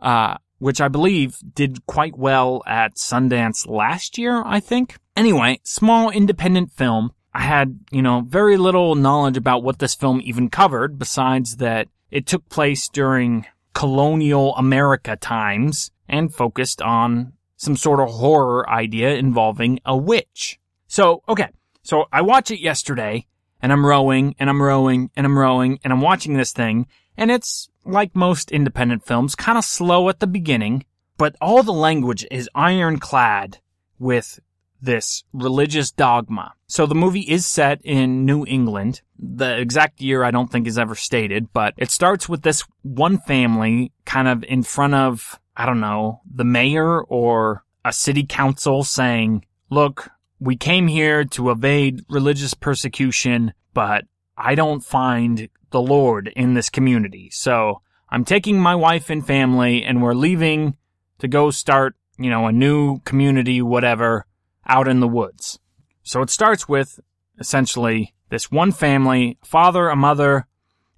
uh, 0.00 0.36
which 0.58 0.80
I 0.80 0.88
believe 0.88 1.38
did 1.54 1.86
quite 1.86 2.16
well 2.16 2.62
at 2.66 2.96
Sundance 2.96 3.66
last 3.66 4.18
year, 4.18 4.42
I 4.44 4.60
think. 4.60 4.98
Anyway, 5.16 5.60
small 5.64 6.10
independent 6.10 6.70
film. 6.72 7.12
I 7.32 7.42
had, 7.42 7.80
you 7.90 8.02
know, 8.02 8.22
very 8.26 8.56
little 8.56 8.94
knowledge 8.94 9.36
about 9.36 9.62
what 9.62 9.78
this 9.78 9.94
film 9.94 10.20
even 10.22 10.50
covered 10.50 10.98
besides 10.98 11.56
that 11.56 11.88
it 12.10 12.26
took 12.26 12.48
place 12.48 12.88
during 12.88 13.46
colonial 13.72 14.54
America 14.56 15.16
times 15.16 15.90
and 16.08 16.34
focused 16.34 16.82
on 16.82 17.32
some 17.56 17.76
sort 17.76 18.00
of 18.00 18.08
horror 18.08 18.68
idea 18.68 19.14
involving 19.14 19.78
a 19.84 19.96
witch. 19.96 20.59
So, 20.90 21.22
okay. 21.28 21.48
So 21.84 22.06
I 22.12 22.20
watch 22.22 22.50
it 22.50 22.58
yesterday 22.60 23.28
and 23.62 23.72
I'm 23.72 23.86
rowing 23.86 24.34
and 24.40 24.50
I'm 24.50 24.60
rowing 24.60 25.10
and 25.14 25.24
I'm 25.24 25.38
rowing 25.38 25.78
and 25.84 25.92
I'm 25.92 26.00
watching 26.00 26.34
this 26.34 26.52
thing 26.52 26.88
and 27.16 27.30
it's 27.30 27.70
like 27.84 28.16
most 28.16 28.50
independent 28.50 29.06
films, 29.06 29.36
kind 29.36 29.56
of 29.56 29.64
slow 29.64 30.08
at 30.08 30.18
the 30.18 30.26
beginning, 30.26 30.84
but 31.16 31.36
all 31.40 31.62
the 31.62 31.72
language 31.72 32.26
is 32.30 32.50
ironclad 32.56 33.58
with 34.00 34.40
this 34.82 35.22
religious 35.32 35.92
dogma. 35.92 36.54
So 36.66 36.86
the 36.86 36.94
movie 36.96 37.20
is 37.20 37.46
set 37.46 37.80
in 37.84 38.24
New 38.24 38.44
England. 38.46 39.02
The 39.16 39.60
exact 39.60 40.00
year 40.00 40.24
I 40.24 40.32
don't 40.32 40.50
think 40.50 40.66
is 40.66 40.78
ever 40.78 40.96
stated, 40.96 41.52
but 41.52 41.74
it 41.76 41.92
starts 41.92 42.28
with 42.28 42.42
this 42.42 42.64
one 42.82 43.18
family 43.18 43.92
kind 44.06 44.26
of 44.26 44.42
in 44.42 44.64
front 44.64 44.94
of, 44.94 45.38
I 45.56 45.66
don't 45.66 45.80
know, 45.80 46.22
the 46.28 46.44
mayor 46.44 47.00
or 47.00 47.64
a 47.84 47.92
city 47.92 48.24
council 48.24 48.82
saying, 48.82 49.44
look, 49.70 50.10
we 50.40 50.56
came 50.56 50.88
here 50.88 51.24
to 51.24 51.50
evade 51.50 52.04
religious 52.08 52.54
persecution, 52.54 53.52
but 53.74 54.04
I 54.36 54.54
don't 54.54 54.80
find 54.80 55.48
the 55.70 55.82
Lord 55.82 56.32
in 56.34 56.54
this 56.54 56.70
community. 56.70 57.28
So 57.30 57.82
I'm 58.08 58.24
taking 58.24 58.58
my 58.58 58.74
wife 58.74 59.10
and 59.10 59.24
family 59.24 59.84
and 59.84 60.02
we're 60.02 60.14
leaving 60.14 60.76
to 61.18 61.28
go 61.28 61.50
start, 61.50 61.94
you 62.18 62.30
know, 62.30 62.46
a 62.46 62.52
new 62.52 63.00
community, 63.00 63.60
whatever, 63.60 64.26
out 64.66 64.88
in 64.88 65.00
the 65.00 65.08
woods. 65.08 65.58
So 66.02 66.22
it 66.22 66.30
starts 66.30 66.66
with 66.66 66.98
essentially 67.38 68.14
this 68.30 68.50
one 68.50 68.72
family, 68.72 69.38
a 69.42 69.46
father, 69.46 69.88
a 69.88 69.96
mother, 69.96 70.46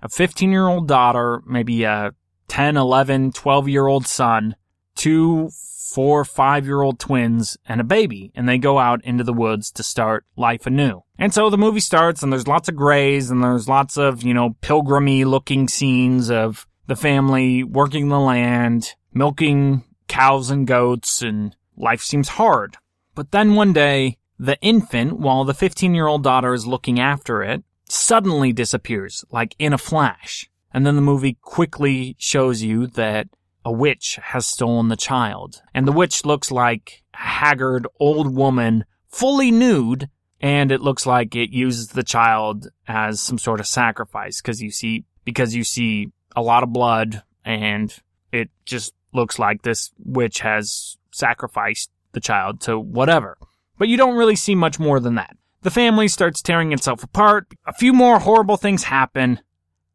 a 0.01 0.09
15 0.09 0.53
year 0.53 0.69
old 0.69 0.87
daughter, 0.87 1.43
maybe 1.47 1.83
a 1.83 2.13
10, 2.49 2.77
11, 2.77 3.33
12 3.33 3.69
year 3.69 3.87
old 3.87 4.07
son, 4.07 4.55
two 4.95 5.51
four, 5.93 6.25
five 6.25 6.67
year 6.67 6.83
old 6.83 6.99
twins 6.99 7.57
and 7.69 7.81
a 7.81 7.85
baby, 7.85 8.33
and 8.35 8.49
they 8.49 8.59
go 8.59 8.79
out 8.79 9.05
into 9.05 9.25
the 9.25 9.33
woods 9.33 9.71
to 9.73 9.83
start 9.83 10.25
life 10.37 10.67
anew. 10.67 11.03
And 11.19 11.33
so 11.33 11.51
the 11.51 11.59
movie 11.59 11.81
starts, 11.81 12.23
and 12.23 12.33
there's 12.33 12.49
lots 12.49 12.69
of 12.69 12.77
grays, 12.77 13.31
and 13.31 13.43
there's 13.43 13.69
lots 13.69 13.97
of, 13.97 14.23
you 14.23 14.35
know, 14.35 14.57
pilgrimy 14.61 15.25
looking 15.25 15.69
scenes 15.69 16.31
of 16.31 16.67
the 16.87 16.97
family 16.97 17.63
working 17.63 18.09
the 18.09 18.19
land, 18.19 18.95
milking 19.13 19.85
cows 20.09 20.51
and 20.51 20.67
goats, 20.67 21.23
and 21.23 21.55
life 21.77 22.03
seems 22.03 22.31
hard. 22.31 22.77
But 23.15 23.31
then 23.31 23.55
one 23.55 23.73
day, 23.73 24.19
the 24.39 24.59
infant, 24.61 25.19
while 25.19 25.45
the 25.45 25.55
15 25.55 25.95
year 25.95 26.07
old 26.07 26.23
daughter 26.23 26.55
is 26.55 26.67
looking 26.67 26.99
after 26.99 27.43
it, 27.43 27.63
suddenly 27.89 28.53
disappears, 28.53 29.25
like 29.31 29.55
in 29.59 29.73
a 29.73 29.79
flash. 29.79 30.49
And 30.75 30.87
then 30.87 30.97
the 30.97 31.03
movie 31.03 31.37
quickly 31.43 32.17
shows 32.19 32.63
you 32.63 32.87
that 32.89 33.29
a 33.65 33.73
witch 33.73 34.19
has 34.23 34.47
stolen 34.47 34.89
the 34.89 34.97
child. 34.97 35.63
And 35.75 35.87
the 35.87 35.93
witch 35.93 36.25
looks 36.25 36.51
like 36.51 37.03
a 37.15 37.19
haggard 37.19 37.87
old 38.01 38.35
woman, 38.35 38.85
fully 39.09 39.51
nude, 39.51 40.09
and 40.41 40.73
it 40.73 40.81
looks 40.81 41.07
like 41.07 41.37
it 41.37 41.51
uses 41.51 41.89
the 41.89 42.03
child 42.03 42.69
as 42.89 43.21
some 43.21 43.39
sort 43.39 43.61
of 43.61 43.67
sacrifice 43.67 44.41
because 44.41 44.61
you 44.61 44.71
see, 44.71 45.05
because 45.25 45.55
you 45.55 45.63
see 45.65 46.11
a 46.35 46.43
lot 46.43 46.63
of 46.63 46.73
blood 46.73 47.23
and 47.45 47.97
it 48.33 48.51
just 48.65 48.95
looks 49.13 49.39
like 49.39 49.63
this 49.63 49.93
witch 50.05 50.41
has 50.41 50.97
sacrificed 51.13 51.91
the 52.13 52.21
child 52.21 52.61
to 52.63 52.79
whatever. 52.79 53.39
But 53.79 53.89
you 53.89 53.97
don't 53.97 54.17
really 54.17 54.37
see 54.37 54.55
much 54.55 54.79
more 54.79 55.01
than 55.01 55.15
that. 55.17 55.37
The 55.63 55.71
family 55.71 56.09
starts 56.09 56.43
tearing 56.43 56.73
itself 56.73 57.05
apart. 57.05 57.47
A 57.67 57.73
few 57.73 57.93
more 57.93 58.19
horrible 58.19 58.57
things 58.57 58.85
happen. 58.85 59.41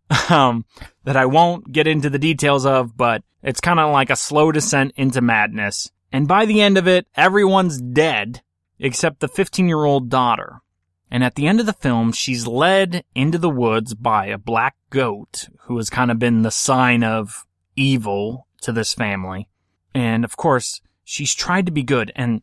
um, 0.29 0.65
that 1.03 1.17
I 1.17 1.25
won't 1.25 1.71
get 1.71 1.87
into 1.87 2.09
the 2.09 2.19
details 2.19 2.65
of, 2.65 2.95
but 2.95 3.23
it's 3.43 3.61
kind 3.61 3.79
of 3.79 3.91
like 3.91 4.09
a 4.09 4.15
slow 4.15 4.51
descent 4.51 4.93
into 4.95 5.21
madness. 5.21 5.91
And 6.11 6.27
by 6.27 6.45
the 6.45 6.61
end 6.61 6.77
of 6.77 6.87
it, 6.87 7.07
everyone's 7.15 7.81
dead 7.81 8.41
except 8.79 9.19
the 9.19 9.27
15 9.27 9.67
year 9.67 9.83
old 9.83 10.09
daughter. 10.09 10.61
And 11.09 11.23
at 11.23 11.35
the 11.35 11.47
end 11.47 11.59
of 11.59 11.65
the 11.65 11.73
film, 11.73 12.11
she's 12.11 12.47
led 12.47 13.03
into 13.15 13.37
the 13.37 13.49
woods 13.49 13.93
by 13.93 14.27
a 14.27 14.37
black 14.37 14.75
goat 14.89 15.47
who 15.61 15.77
has 15.77 15.89
kind 15.89 16.11
of 16.11 16.19
been 16.19 16.41
the 16.41 16.51
sign 16.51 17.03
of 17.03 17.45
evil 17.75 18.47
to 18.61 18.71
this 18.71 18.93
family. 18.93 19.47
And 19.93 20.25
of 20.25 20.35
course, 20.35 20.81
she's 21.03 21.33
tried 21.33 21.65
to 21.65 21.71
be 21.71 21.83
good. 21.83 22.11
And 22.15 22.41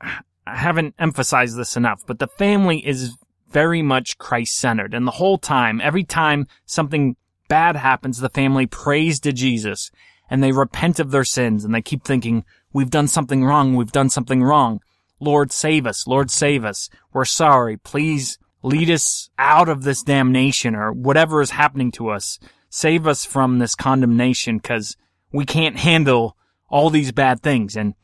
I 0.00 0.20
haven't 0.46 0.94
emphasized 0.98 1.56
this 1.56 1.76
enough, 1.76 2.02
but 2.06 2.18
the 2.18 2.28
family 2.28 2.86
is 2.86 3.16
very 3.50 3.82
much 3.82 4.18
Christ 4.18 4.56
centered. 4.56 4.94
And 4.94 5.06
the 5.06 5.12
whole 5.12 5.38
time, 5.38 5.80
every 5.80 6.04
time 6.04 6.46
something 6.64 7.16
bad 7.48 7.76
happens, 7.76 8.18
the 8.18 8.28
family 8.28 8.66
prays 8.66 9.20
to 9.20 9.32
Jesus 9.32 9.90
and 10.28 10.42
they 10.42 10.52
repent 10.52 10.98
of 10.98 11.10
their 11.10 11.24
sins 11.24 11.64
and 11.64 11.74
they 11.74 11.82
keep 11.82 12.04
thinking, 12.04 12.44
we've 12.72 12.90
done 12.90 13.08
something 13.08 13.44
wrong, 13.44 13.74
we've 13.74 13.92
done 13.92 14.10
something 14.10 14.42
wrong. 14.42 14.80
Lord, 15.20 15.52
save 15.52 15.86
us. 15.86 16.06
Lord, 16.06 16.30
save 16.30 16.64
us. 16.64 16.90
We're 17.12 17.24
sorry. 17.24 17.76
Please 17.78 18.38
lead 18.62 18.90
us 18.90 19.30
out 19.38 19.68
of 19.68 19.82
this 19.82 20.02
damnation 20.02 20.74
or 20.74 20.92
whatever 20.92 21.40
is 21.40 21.50
happening 21.50 21.90
to 21.92 22.10
us. 22.10 22.38
Save 22.68 23.06
us 23.06 23.24
from 23.24 23.58
this 23.58 23.74
condemnation 23.74 24.58
because 24.58 24.96
we 25.32 25.46
can't 25.46 25.78
handle 25.78 26.36
all 26.68 26.90
these 26.90 27.12
bad 27.12 27.40
things. 27.40 27.76
And 27.76 27.94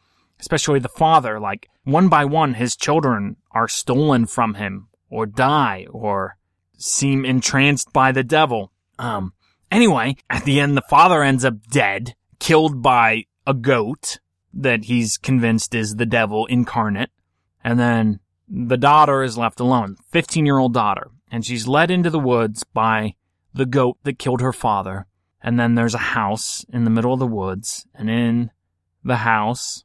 especially 0.40 0.78
the 0.78 0.88
father, 0.88 1.38
like 1.38 1.68
one 1.84 2.08
by 2.08 2.24
one, 2.24 2.54
his 2.54 2.76
children 2.76 3.36
are 3.50 3.68
stolen 3.68 4.24
from 4.26 4.54
him 4.54 4.88
or 5.12 5.26
die 5.26 5.86
or 5.90 6.36
seem 6.78 7.24
entranced 7.24 7.92
by 7.92 8.10
the 8.10 8.24
devil. 8.24 8.72
Um, 8.98 9.34
anyway, 9.70 10.16
at 10.30 10.44
the 10.44 10.58
end, 10.58 10.76
the 10.76 10.82
father 10.88 11.22
ends 11.22 11.44
up 11.44 11.66
dead, 11.70 12.14
killed 12.40 12.82
by 12.82 13.26
a 13.46 13.52
goat 13.52 14.18
that 14.54 14.84
he's 14.84 15.18
convinced 15.18 15.74
is 15.74 15.96
the 15.96 16.06
devil 16.06 16.46
incarnate. 16.46 17.10
And 17.62 17.78
then 17.78 18.20
the 18.48 18.78
daughter 18.78 19.22
is 19.22 19.38
left 19.38 19.60
alone, 19.60 19.96
15 20.10 20.46
year 20.46 20.58
old 20.58 20.74
daughter, 20.74 21.10
and 21.30 21.44
she's 21.44 21.68
led 21.68 21.90
into 21.90 22.10
the 22.10 22.18
woods 22.18 22.64
by 22.64 23.14
the 23.54 23.66
goat 23.66 23.98
that 24.04 24.18
killed 24.18 24.40
her 24.40 24.52
father. 24.52 25.06
And 25.42 25.58
then 25.60 25.74
there's 25.74 25.94
a 25.94 25.98
house 25.98 26.64
in 26.72 26.84
the 26.84 26.90
middle 26.90 27.12
of 27.12 27.18
the 27.18 27.26
woods, 27.26 27.86
and 27.94 28.08
in 28.08 28.50
the 29.04 29.16
house, 29.16 29.84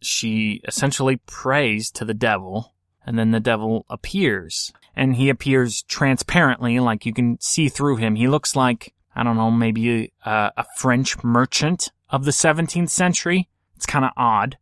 she 0.00 0.60
essentially 0.66 1.16
prays 1.26 1.90
to 1.92 2.04
the 2.04 2.14
devil, 2.14 2.74
and 3.06 3.18
then 3.18 3.30
the 3.30 3.40
devil 3.40 3.86
appears. 3.88 4.72
And 4.94 5.16
he 5.16 5.28
appears 5.28 5.82
transparently, 5.82 6.80
like 6.80 7.06
you 7.06 7.12
can 7.12 7.38
see 7.40 7.68
through 7.68 7.96
him. 7.96 8.16
He 8.16 8.28
looks 8.28 8.56
like, 8.56 8.92
I 9.14 9.22
don't 9.22 9.36
know, 9.36 9.50
maybe 9.50 10.12
a, 10.24 10.52
a 10.56 10.66
French 10.76 11.22
merchant 11.22 11.92
of 12.10 12.24
the 12.24 12.32
17th 12.32 12.90
century. 12.90 13.48
It's 13.76 13.86
kind 13.86 14.04
of 14.04 14.10
odd. 14.16 14.58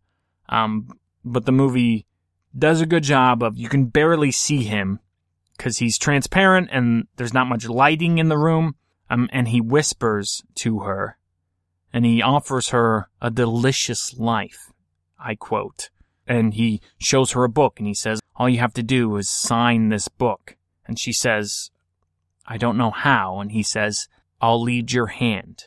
Um, 0.48 0.98
but 1.24 1.46
the 1.46 1.52
movie 1.52 2.06
does 2.56 2.80
a 2.80 2.86
good 2.86 3.02
job 3.02 3.42
of, 3.42 3.56
you 3.56 3.68
can 3.68 3.86
barely 3.86 4.30
see 4.30 4.62
him 4.62 5.00
because 5.56 5.78
he's 5.78 5.98
transparent 5.98 6.68
and 6.70 7.06
there's 7.16 7.34
not 7.34 7.46
much 7.46 7.66
lighting 7.66 8.18
in 8.18 8.28
the 8.28 8.38
room. 8.38 8.74
Um, 9.08 9.28
and 9.32 9.48
he 9.48 9.60
whispers 9.60 10.42
to 10.56 10.80
her 10.80 11.18
and 11.94 12.04
he 12.04 12.20
offers 12.20 12.70
her 12.70 13.08
a 13.22 13.30
delicious 13.30 14.14
life. 14.18 14.72
I 15.18 15.36
quote. 15.36 15.90
And 16.26 16.54
he 16.54 16.80
shows 16.98 17.32
her 17.32 17.44
a 17.44 17.48
book 17.48 17.78
and 17.78 17.86
he 17.86 17.94
says, 17.94 18.20
all 18.36 18.48
you 18.48 18.58
have 18.58 18.74
to 18.74 18.82
do 18.82 19.16
is 19.16 19.28
sign 19.28 19.88
this 19.88 20.08
book. 20.08 20.56
And 20.86 20.98
she 20.98 21.12
says, 21.12 21.70
I 22.46 22.56
don't 22.56 22.78
know 22.78 22.90
how. 22.90 23.40
And 23.40 23.52
he 23.52 23.62
says, 23.62 24.08
I'll 24.40 24.62
lead 24.62 24.92
your 24.92 25.06
hand. 25.06 25.66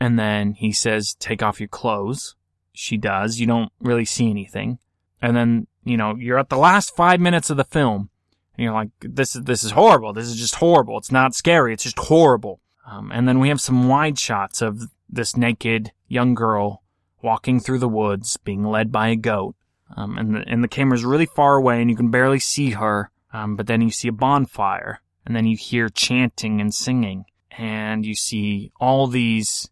And 0.00 0.18
then 0.18 0.54
he 0.54 0.72
says, 0.72 1.14
take 1.18 1.42
off 1.42 1.60
your 1.60 1.68
clothes. 1.68 2.34
She 2.72 2.96
does. 2.96 3.38
You 3.38 3.46
don't 3.46 3.72
really 3.80 4.04
see 4.04 4.30
anything. 4.30 4.78
And 5.20 5.36
then, 5.36 5.66
you 5.84 5.96
know, 5.96 6.16
you're 6.16 6.38
at 6.38 6.48
the 6.48 6.56
last 6.56 6.96
five 6.96 7.20
minutes 7.20 7.50
of 7.50 7.56
the 7.56 7.64
film 7.64 8.10
and 8.56 8.64
you're 8.64 8.74
like, 8.74 8.90
this 9.00 9.36
is, 9.36 9.42
this 9.44 9.62
is 9.62 9.70
horrible. 9.72 10.12
This 10.12 10.26
is 10.26 10.36
just 10.36 10.56
horrible. 10.56 10.98
It's 10.98 11.12
not 11.12 11.34
scary. 11.34 11.72
It's 11.72 11.84
just 11.84 11.98
horrible. 11.98 12.60
Um, 12.86 13.12
and 13.12 13.28
then 13.28 13.38
we 13.38 13.48
have 13.48 13.60
some 13.60 13.88
wide 13.88 14.18
shots 14.18 14.60
of 14.60 14.90
this 15.08 15.36
naked 15.36 15.92
young 16.08 16.34
girl 16.34 16.82
walking 17.22 17.60
through 17.60 17.78
the 17.78 17.88
woods, 17.88 18.36
being 18.38 18.64
led 18.64 18.90
by 18.90 19.08
a 19.08 19.16
goat. 19.16 19.54
Um, 19.96 20.16
and 20.18 20.34
the, 20.34 20.44
and 20.46 20.64
the 20.64 20.68
camera's 20.68 21.04
really 21.04 21.26
far 21.26 21.56
away 21.56 21.80
and 21.80 21.90
you 21.90 21.96
can 21.96 22.10
barely 22.10 22.38
see 22.38 22.70
her. 22.70 23.10
Um, 23.32 23.56
but 23.56 23.66
then 23.66 23.80
you 23.80 23.90
see 23.90 24.08
a 24.08 24.12
bonfire 24.12 25.00
and 25.24 25.34
then 25.34 25.46
you 25.46 25.56
hear 25.56 25.88
chanting 25.88 26.60
and 26.60 26.74
singing 26.74 27.24
and 27.50 28.04
you 28.04 28.14
see 28.14 28.72
all 28.80 29.06
these 29.06 29.70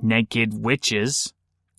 naked 0.00 0.54
witches 0.54 1.32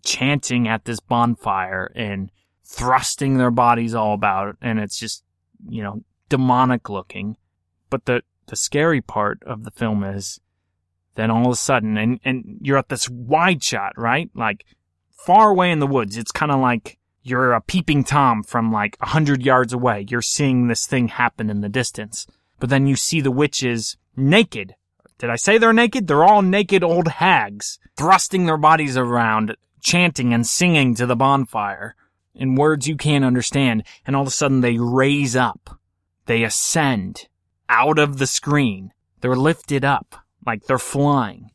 chanting 0.04 0.68
at 0.68 0.86
this 0.86 1.00
bonfire 1.00 1.92
and 1.96 2.32
thrusting 2.64 3.38
their 3.38 3.52
bodies 3.52 3.94
all 3.94 4.14
about. 4.14 4.58
And 4.62 4.80
it's 4.80 5.00
just, 5.00 5.24
you 5.68 5.84
know, 5.84 6.04
demonic 6.30 6.90
looking. 6.90 7.38
But 7.90 8.06
the, 8.06 8.24
the 8.48 8.56
scary 8.56 9.02
part 9.02 9.44
of 9.44 9.64
the 9.64 9.72
film 9.72 10.04
is 10.04 10.40
then 11.16 11.32
all 11.32 11.46
of 11.46 11.54
a 11.54 11.56
sudden, 11.56 11.98
and, 11.98 12.20
and 12.24 12.58
you're 12.62 12.78
at 12.78 12.90
this 12.90 13.10
wide 13.10 13.64
shot, 13.64 13.94
right? 13.98 14.30
Like 14.36 14.66
far 15.12 15.50
away 15.50 15.72
in 15.72 15.80
the 15.80 15.88
woods. 15.88 16.18
It's 16.18 16.32
kind 16.32 16.52
of 16.52 16.60
like 16.60 16.98
you're 17.26 17.54
a 17.54 17.62
peeping 17.62 18.04
Tom 18.04 18.44
from 18.44 18.72
like 18.72 18.98
a 19.02 19.08
hundred 19.08 19.44
yards 19.44 19.74
away. 19.74 20.06
You're 20.08 20.22
seeing 20.22 20.68
this 20.68 20.86
thing 20.86 21.08
happen 21.08 21.50
in 21.50 21.62
the 21.62 21.70
distance. 21.70 22.28
But 22.60 22.70
then 22.70 22.86
you 22.86 22.96
see 22.96 23.20
the 23.20 23.32
witches 23.32 23.98
naked. 24.16 24.76
Did 25.18 25.32
I 25.32 25.36
say 25.36 25.58
they're 25.58 25.74
naked? 25.74 26.06
They're 26.06 26.24
all 26.24 26.44
naked 26.44 26.84
old 26.84 27.08
hags, 27.08 27.80
thrusting 27.98 28.46
their 28.46 28.58
bodies 28.58 28.96
around, 28.96 29.58
chanting 29.82 30.36
and 30.36 30.46
singing 30.46 30.94
to 30.96 31.08
the 31.08 31.16
bonfire 31.16 31.96
in 32.36 32.54
words 32.54 32.88
you 32.88 32.96
can't 32.96 33.26
understand. 33.26 33.84
And 34.06 34.16
all 34.16 34.22
of 34.22 34.28
a 34.28 34.32
sudden 34.32 34.62
they 34.62 34.78
raise 34.78 35.36
up. 35.36 35.80
They 36.28 36.44
ascend 36.44 37.28
out 37.70 37.98
of 37.98 38.20
the 38.20 38.28
screen. 38.28 38.92
They're 39.22 39.36
lifted 39.36 39.84
up 39.84 40.16
like 40.46 40.66
they're 40.66 40.78
flying. 40.78 41.50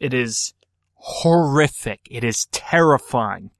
It 0.00 0.14
is 0.14 0.54
horrific. 0.94 2.00
It 2.10 2.24
is 2.24 2.46
terrifying. 2.46 3.50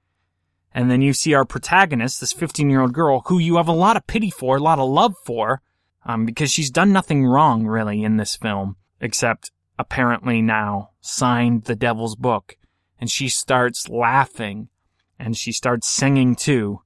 And 0.74 0.90
then 0.90 1.02
you 1.02 1.12
see 1.12 1.34
our 1.34 1.44
protagonist, 1.44 2.20
this 2.20 2.32
15 2.32 2.70
year 2.70 2.80
old 2.80 2.92
girl, 2.92 3.22
who 3.26 3.38
you 3.38 3.56
have 3.56 3.68
a 3.68 3.72
lot 3.72 3.96
of 3.96 4.06
pity 4.06 4.30
for, 4.30 4.56
a 4.56 4.62
lot 4.62 4.78
of 4.78 4.88
love 4.88 5.14
for, 5.24 5.60
um, 6.04 6.24
because 6.24 6.50
she's 6.50 6.70
done 6.70 6.92
nothing 6.92 7.26
wrong 7.26 7.66
really 7.66 8.02
in 8.02 8.16
this 8.16 8.36
film, 8.36 8.76
except 9.00 9.50
apparently 9.78 10.40
now 10.40 10.90
signed 11.00 11.64
the 11.64 11.76
devil's 11.76 12.16
book. 12.16 12.56
And 13.00 13.10
she 13.10 13.28
starts 13.28 13.88
laughing 13.88 14.68
and 15.18 15.36
she 15.36 15.52
starts 15.52 15.86
singing 15.86 16.34
too. 16.34 16.82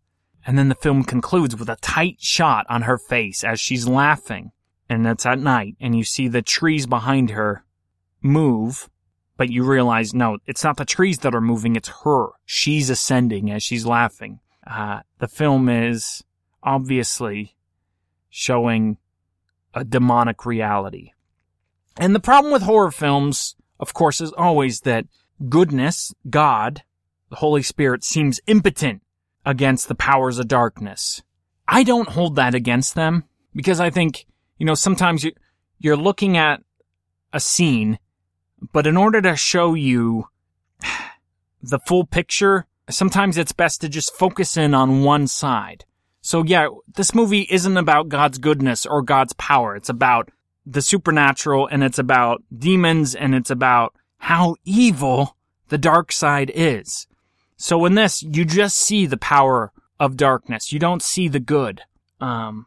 And 0.47 0.59
then 0.59 0.69
the 0.69 0.75
film 0.75 1.03
concludes 1.05 1.57
with 1.57 1.69
a 1.69 1.77
tight 1.77 2.17
shot 2.21 2.67
on 2.69 2.83
her 2.83 2.99
face 2.99 3.43
as 3.43 3.61
she's 3.61 3.89
laughing. 3.89 4.53
And 4.89 5.05
that's 5.05 5.27
at 5.27 5.41
night, 5.41 5.75
and 5.81 5.97
you 5.97 6.05
see 6.05 6.29
the 6.29 6.43
trees 6.43 6.87
behind 6.87 7.31
her 7.31 7.65
move, 8.23 8.89
but 9.37 9.51
you 9.51 9.65
realize, 9.65 10.15
no, 10.15 10.39
it's 10.47 10.65
not 10.65 10.77
the 10.77 10.85
trees 10.85 11.19
that 11.19 11.35
are 11.35 11.41
moving, 11.41 11.77
it's 11.77 11.91
her. 12.05 12.29
She's 12.45 12.91
ascending 12.91 13.51
as 13.51 13.63
she's 13.63 13.87
laughing. 13.87 14.41
Uh, 14.67 15.01
the 15.19 15.29
film 15.29 15.69
is 15.69 16.25
obviously 16.63 17.57
showing 18.31 18.99
a 19.75 19.85
demonic 19.85 20.45
reality. 20.45 21.13
And 21.99 22.15
the 22.15 22.21
problem 22.21 22.53
with 22.53 22.63
horror 22.63 22.91
films, 22.91 23.57
of 23.79 23.95
course, 23.95 24.21
is 24.21 24.33
always 24.33 24.81
that 24.81 25.07
goodness, 25.49 26.15
God, 26.29 26.83
the 27.31 27.37
Holy 27.37 27.63
Spirit 27.63 28.05
seems 28.05 28.41
impotent 28.47 29.03
against 29.45 29.89
the 29.89 29.95
powers 29.95 30.39
of 30.39 30.49
darkness. 30.49 31.23
I 31.69 31.83
don't 31.83 32.11
hold 32.11 32.37
that 32.37 32.55
against 32.55 32.95
them 32.95 33.25
because 33.55 33.81
I 33.81 33.91
think, 33.91 34.27
you 34.59 34.67
know, 34.67 34.75
sometimes 34.75 35.25
you, 35.25 35.33
you're 35.79 35.97
looking 35.97 36.37
at 36.37 36.63
a 37.33 37.41
scene, 37.41 37.99
but 38.73 38.87
in 38.87 38.97
order 38.97 39.21
to 39.23 39.37
show 39.37 39.75
you 39.75 40.29
the 41.63 41.79
full 41.79 42.05
picture, 42.05 42.67
sometimes 42.89 43.37
it's 43.37 43.53
best 43.53 43.81
to 43.81 43.89
just 43.89 44.15
focus 44.15 44.57
in 44.57 44.75
on 44.75 45.03
one 45.03 45.27
side. 45.27 45.85
So 46.23 46.43
yeah, 46.43 46.69
this 46.95 47.15
movie 47.15 47.47
isn't 47.51 47.77
about 47.77 48.09
God's 48.09 48.39
goodness 48.39 48.85
or 48.85 49.03
God's 49.03 49.33
power. 49.35 49.77
It's 49.77 49.89
about 49.89 50.31
the 50.65 50.83
supernatural 50.83 51.69
and 51.69 51.85
it's 51.85 51.99
about 51.99 52.43
demons 52.57 53.15
and 53.15 53.35
it's 53.35 53.51
about 53.51 53.95
how 54.19 54.57
evil 54.65 55.37
the 55.69 55.79
dark 55.79 56.11
side 56.11 56.51
is. 56.55 57.07
So 57.57 57.85
in 57.85 57.95
this, 57.95 58.23
you 58.23 58.45
just 58.45 58.77
see 58.77 59.07
the 59.07 59.17
power 59.17 59.73
of 59.99 60.17
darkness. 60.17 60.73
You 60.73 60.79
don't 60.79 61.03
see 61.03 61.29
the 61.29 61.41
good. 61.41 61.83
Um, 62.21 62.67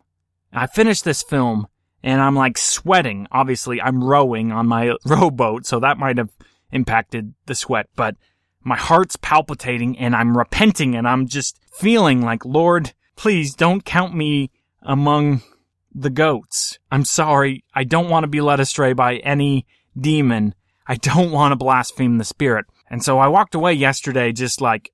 I 0.52 0.68
finished 0.68 1.04
this 1.04 1.22
film 1.22 1.68
and 2.04 2.22
I'm 2.22 2.36
like 2.36 2.58
sweating. 2.58 3.28
Obviously, 3.32 3.82
I'm 3.82 4.04
rowing 4.04 4.52
on 4.52 4.68
my 4.68 4.94
rowboat, 5.06 5.66
so 5.66 5.80
that 5.80 5.98
might 5.98 6.18
have 6.18 6.30
impacted 6.72 7.34
the 7.46 7.56
sweat, 7.56 7.88
but 7.96 8.16
my 8.64 8.78
heart's 8.78 9.16
palpitating 9.16 9.98
and 9.98 10.16
I'm 10.16 10.38
repenting 10.38 10.96
and 10.96 11.08
I'm 11.08 11.28
just 11.28 11.60
feeling 11.74 12.22
like, 12.22 12.46
Lord, 12.46 12.94
please 13.16 13.56
don't 13.56 13.86
count 13.86 14.16
me 14.16 14.52
among 14.82 15.42
the 15.94 16.10
goats. 16.10 16.78
I'm 16.92 17.06
sorry. 17.06 17.64
I 17.74 17.84
don't 17.84 18.10
want 18.10 18.24
to 18.24 18.28
be 18.28 18.42
led 18.42 18.60
astray 18.60 18.94
by 18.94 19.18
any 19.18 19.66
demon. 20.00 20.54
I 20.88 20.96
don't 20.96 21.32
want 21.32 21.52
to 21.52 21.56
blaspheme 21.56 22.18
the 22.18 22.24
spirit. 22.24 22.66
And 22.90 23.04
so 23.04 23.20
I 23.20 23.28
walked 23.28 23.56
away 23.56 23.74
yesterday 23.74 24.32
just 24.32 24.62
like 24.62 24.92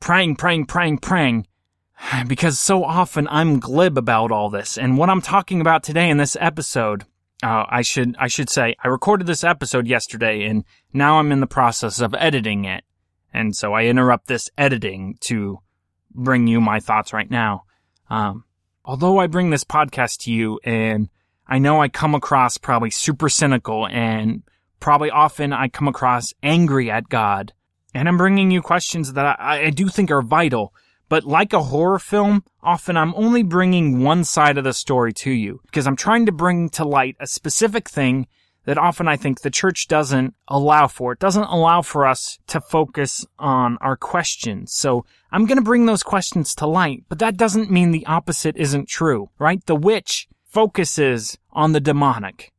praying, 0.00 0.36
praying, 0.36 0.66
praying, 0.66 0.98
praying. 0.98 1.46
Because 2.26 2.58
so 2.58 2.84
often 2.84 3.28
I'm 3.28 3.60
glib 3.60 3.96
about 3.96 4.30
all 4.30 4.50
this. 4.50 4.76
And 4.76 4.98
what 4.98 5.10
I'm 5.10 5.22
talking 5.22 5.60
about 5.60 5.82
today 5.82 6.08
in 6.08 6.16
this 6.16 6.36
episode, 6.40 7.04
uh, 7.42 7.64
I 7.68 7.82
should, 7.82 8.16
I 8.18 8.28
should 8.28 8.50
say, 8.50 8.74
I 8.82 8.88
recorded 8.88 9.26
this 9.26 9.44
episode 9.44 9.86
yesterday 9.86 10.44
and 10.44 10.64
now 10.92 11.18
I'm 11.18 11.32
in 11.32 11.40
the 11.40 11.46
process 11.46 12.00
of 12.00 12.14
editing 12.14 12.64
it. 12.64 12.84
And 13.32 13.54
so 13.54 13.72
I 13.72 13.84
interrupt 13.84 14.26
this 14.26 14.50
editing 14.58 15.16
to 15.22 15.60
bring 16.12 16.46
you 16.46 16.60
my 16.60 16.80
thoughts 16.80 17.12
right 17.12 17.30
now. 17.30 17.62
Um, 18.08 18.44
although 18.84 19.18
I 19.18 19.26
bring 19.26 19.50
this 19.50 19.64
podcast 19.64 20.18
to 20.24 20.32
you 20.32 20.58
and 20.64 21.08
I 21.46 21.58
know 21.58 21.80
I 21.80 21.88
come 21.88 22.14
across 22.14 22.58
probably 22.58 22.90
super 22.90 23.28
cynical 23.28 23.86
and 23.86 24.42
probably 24.78 25.10
often 25.10 25.52
I 25.52 25.68
come 25.68 25.88
across 25.88 26.32
angry 26.42 26.90
at 26.90 27.08
God. 27.08 27.52
And 27.94 28.08
I'm 28.08 28.16
bringing 28.16 28.50
you 28.50 28.62
questions 28.62 29.12
that 29.14 29.40
I, 29.40 29.64
I 29.66 29.70
do 29.70 29.88
think 29.88 30.10
are 30.10 30.22
vital, 30.22 30.72
But 31.10 31.24
like 31.24 31.52
a 31.52 31.64
horror 31.64 31.98
film, 31.98 32.44
often 32.62 32.96
I'm 32.96 33.14
only 33.16 33.42
bringing 33.42 34.04
one 34.04 34.22
side 34.22 34.56
of 34.56 34.64
the 34.64 34.72
story 34.72 35.12
to 35.14 35.30
you 35.30 35.60
because 35.66 35.88
I'm 35.88 35.96
trying 35.96 36.24
to 36.26 36.32
bring 36.32 36.70
to 36.70 36.84
light 36.84 37.16
a 37.18 37.26
specific 37.26 37.90
thing 37.90 38.28
that 38.64 38.78
often 38.78 39.08
I 39.08 39.16
think 39.16 39.40
the 39.40 39.50
church 39.50 39.88
doesn't 39.88 40.34
allow 40.46 40.86
for. 40.86 41.12
It 41.12 41.18
doesn't 41.18 41.42
allow 41.42 41.82
for 41.82 42.06
us 42.06 42.38
to 42.46 42.60
focus 42.60 43.26
on 43.40 43.76
our 43.80 43.96
questions. 43.96 44.72
So 44.72 45.04
I'm 45.32 45.46
going 45.46 45.58
to 45.58 45.64
bring 45.64 45.86
those 45.86 46.04
questions 46.04 46.54
to 46.54 46.66
light, 46.66 47.02
but 47.08 47.18
that 47.18 47.36
doesn't 47.36 47.72
mean 47.72 47.90
the 47.90 48.06
opposite 48.06 48.56
isn't 48.56 48.88
true, 48.88 49.30
right? 49.40 49.66
The 49.66 49.74
witch 49.74 50.28
focuses 50.44 51.36
on 51.50 51.72
the 51.72 51.80
demonic. 51.80 52.52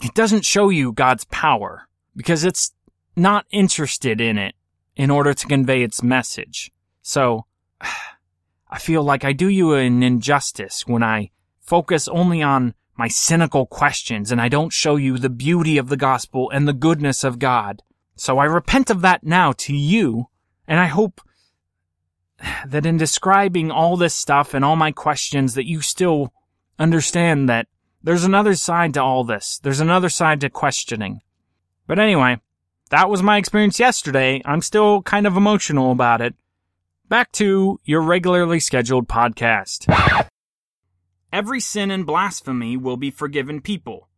It 0.00 0.14
doesn't 0.14 0.44
show 0.44 0.68
you 0.68 0.92
God's 0.92 1.24
power 1.24 1.88
because 2.14 2.44
it's 2.44 2.72
not 3.16 3.46
interested 3.50 4.20
in 4.20 4.38
it 4.38 4.54
in 4.94 5.10
order 5.10 5.34
to 5.34 5.46
convey 5.48 5.82
its 5.82 6.04
message. 6.04 6.70
So 7.02 7.46
I 8.68 8.78
feel 8.78 9.02
like 9.02 9.24
I 9.24 9.32
do 9.32 9.48
you 9.48 9.74
an 9.74 10.02
injustice 10.02 10.86
when 10.86 11.02
I 11.02 11.30
focus 11.60 12.08
only 12.08 12.42
on 12.42 12.74
my 12.96 13.08
cynical 13.08 13.66
questions 13.66 14.32
and 14.32 14.40
I 14.40 14.48
don't 14.48 14.72
show 14.72 14.96
you 14.96 15.18
the 15.18 15.30
beauty 15.30 15.78
of 15.78 15.88
the 15.88 15.96
gospel 15.96 16.50
and 16.50 16.66
the 16.66 16.72
goodness 16.72 17.24
of 17.24 17.38
God. 17.38 17.82
So 18.16 18.38
I 18.38 18.46
repent 18.46 18.90
of 18.90 19.02
that 19.02 19.24
now 19.24 19.52
to 19.52 19.74
you, 19.74 20.28
and 20.66 20.80
I 20.80 20.86
hope 20.86 21.20
that 22.66 22.86
in 22.86 22.96
describing 22.96 23.70
all 23.70 23.96
this 23.96 24.14
stuff 24.14 24.54
and 24.54 24.64
all 24.64 24.76
my 24.76 24.90
questions 24.90 25.54
that 25.54 25.66
you 25.66 25.82
still 25.82 26.32
understand 26.78 27.48
that 27.48 27.66
there's 28.02 28.24
another 28.24 28.54
side 28.54 28.94
to 28.94 29.02
all 29.02 29.24
this. 29.24 29.58
There's 29.62 29.80
another 29.80 30.08
side 30.08 30.40
to 30.40 30.50
questioning. 30.50 31.20
But 31.86 31.98
anyway, 31.98 32.40
that 32.90 33.10
was 33.10 33.22
my 33.22 33.36
experience 33.36 33.78
yesterday. 33.78 34.40
I'm 34.44 34.62
still 34.62 35.02
kind 35.02 35.26
of 35.26 35.36
emotional 35.36 35.92
about 35.92 36.20
it. 36.20 36.34
Back 37.08 37.30
to 37.32 37.78
your 37.84 38.00
regularly 38.00 38.58
scheduled 38.58 39.06
podcast. 39.06 39.86
Every 41.32 41.60
sin 41.60 41.92
and 41.92 42.04
blasphemy 42.04 42.76
will 42.76 42.96
be 42.96 43.12
forgiven 43.12 43.60
people. 43.60 44.08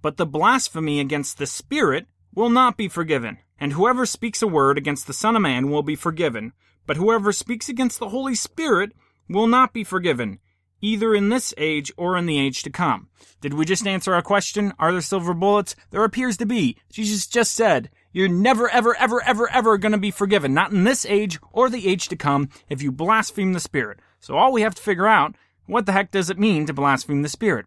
But 0.00 0.16
the 0.16 0.24
blasphemy 0.24 1.00
against 1.00 1.38
the 1.38 1.46
Spirit 1.46 2.06
will 2.32 2.50
not 2.50 2.76
be 2.76 2.86
forgiven. 2.86 3.38
And 3.58 3.72
whoever 3.72 4.06
speaks 4.06 4.42
a 4.42 4.46
word 4.46 4.78
against 4.78 5.08
the 5.08 5.12
Son 5.12 5.34
of 5.34 5.42
Man 5.42 5.72
will 5.72 5.82
be 5.82 5.96
forgiven. 5.96 6.52
But 6.86 6.98
whoever 6.98 7.32
speaks 7.32 7.68
against 7.68 7.98
the 7.98 8.10
Holy 8.10 8.36
Spirit 8.36 8.92
will 9.28 9.48
not 9.48 9.72
be 9.72 9.82
forgiven, 9.82 10.38
either 10.80 11.12
in 11.16 11.30
this 11.30 11.52
age 11.58 11.90
or 11.96 12.16
in 12.16 12.26
the 12.26 12.38
age 12.38 12.62
to 12.62 12.70
come. 12.70 13.08
Did 13.40 13.54
we 13.54 13.64
just 13.64 13.88
answer 13.88 14.14
our 14.14 14.22
question? 14.22 14.72
Are 14.78 14.92
there 14.92 15.00
silver 15.00 15.34
bullets? 15.34 15.74
There 15.90 16.04
appears 16.04 16.36
to 16.36 16.46
be. 16.46 16.76
Jesus 16.92 17.26
just 17.26 17.52
said, 17.52 17.90
you're 18.12 18.28
never, 18.28 18.68
ever, 18.68 18.94
ever, 18.96 19.22
ever, 19.22 19.50
ever 19.50 19.78
going 19.78 19.92
to 19.92 19.98
be 19.98 20.10
forgiven, 20.10 20.54
not 20.54 20.72
in 20.72 20.84
this 20.84 21.06
age 21.06 21.38
or 21.52 21.68
the 21.68 21.88
age 21.88 22.08
to 22.08 22.16
come, 22.16 22.48
if 22.68 22.82
you 22.82 22.92
blaspheme 22.92 23.52
the 23.52 23.60
Spirit. 23.60 24.00
So 24.20 24.36
all 24.36 24.52
we 24.52 24.62
have 24.62 24.74
to 24.74 24.82
figure 24.82 25.06
out 25.06 25.34
what 25.66 25.86
the 25.86 25.92
heck 25.92 26.10
does 26.10 26.30
it 26.30 26.38
mean 26.38 26.66
to 26.66 26.72
blaspheme 26.72 27.22
the 27.22 27.28
Spirit? 27.28 27.66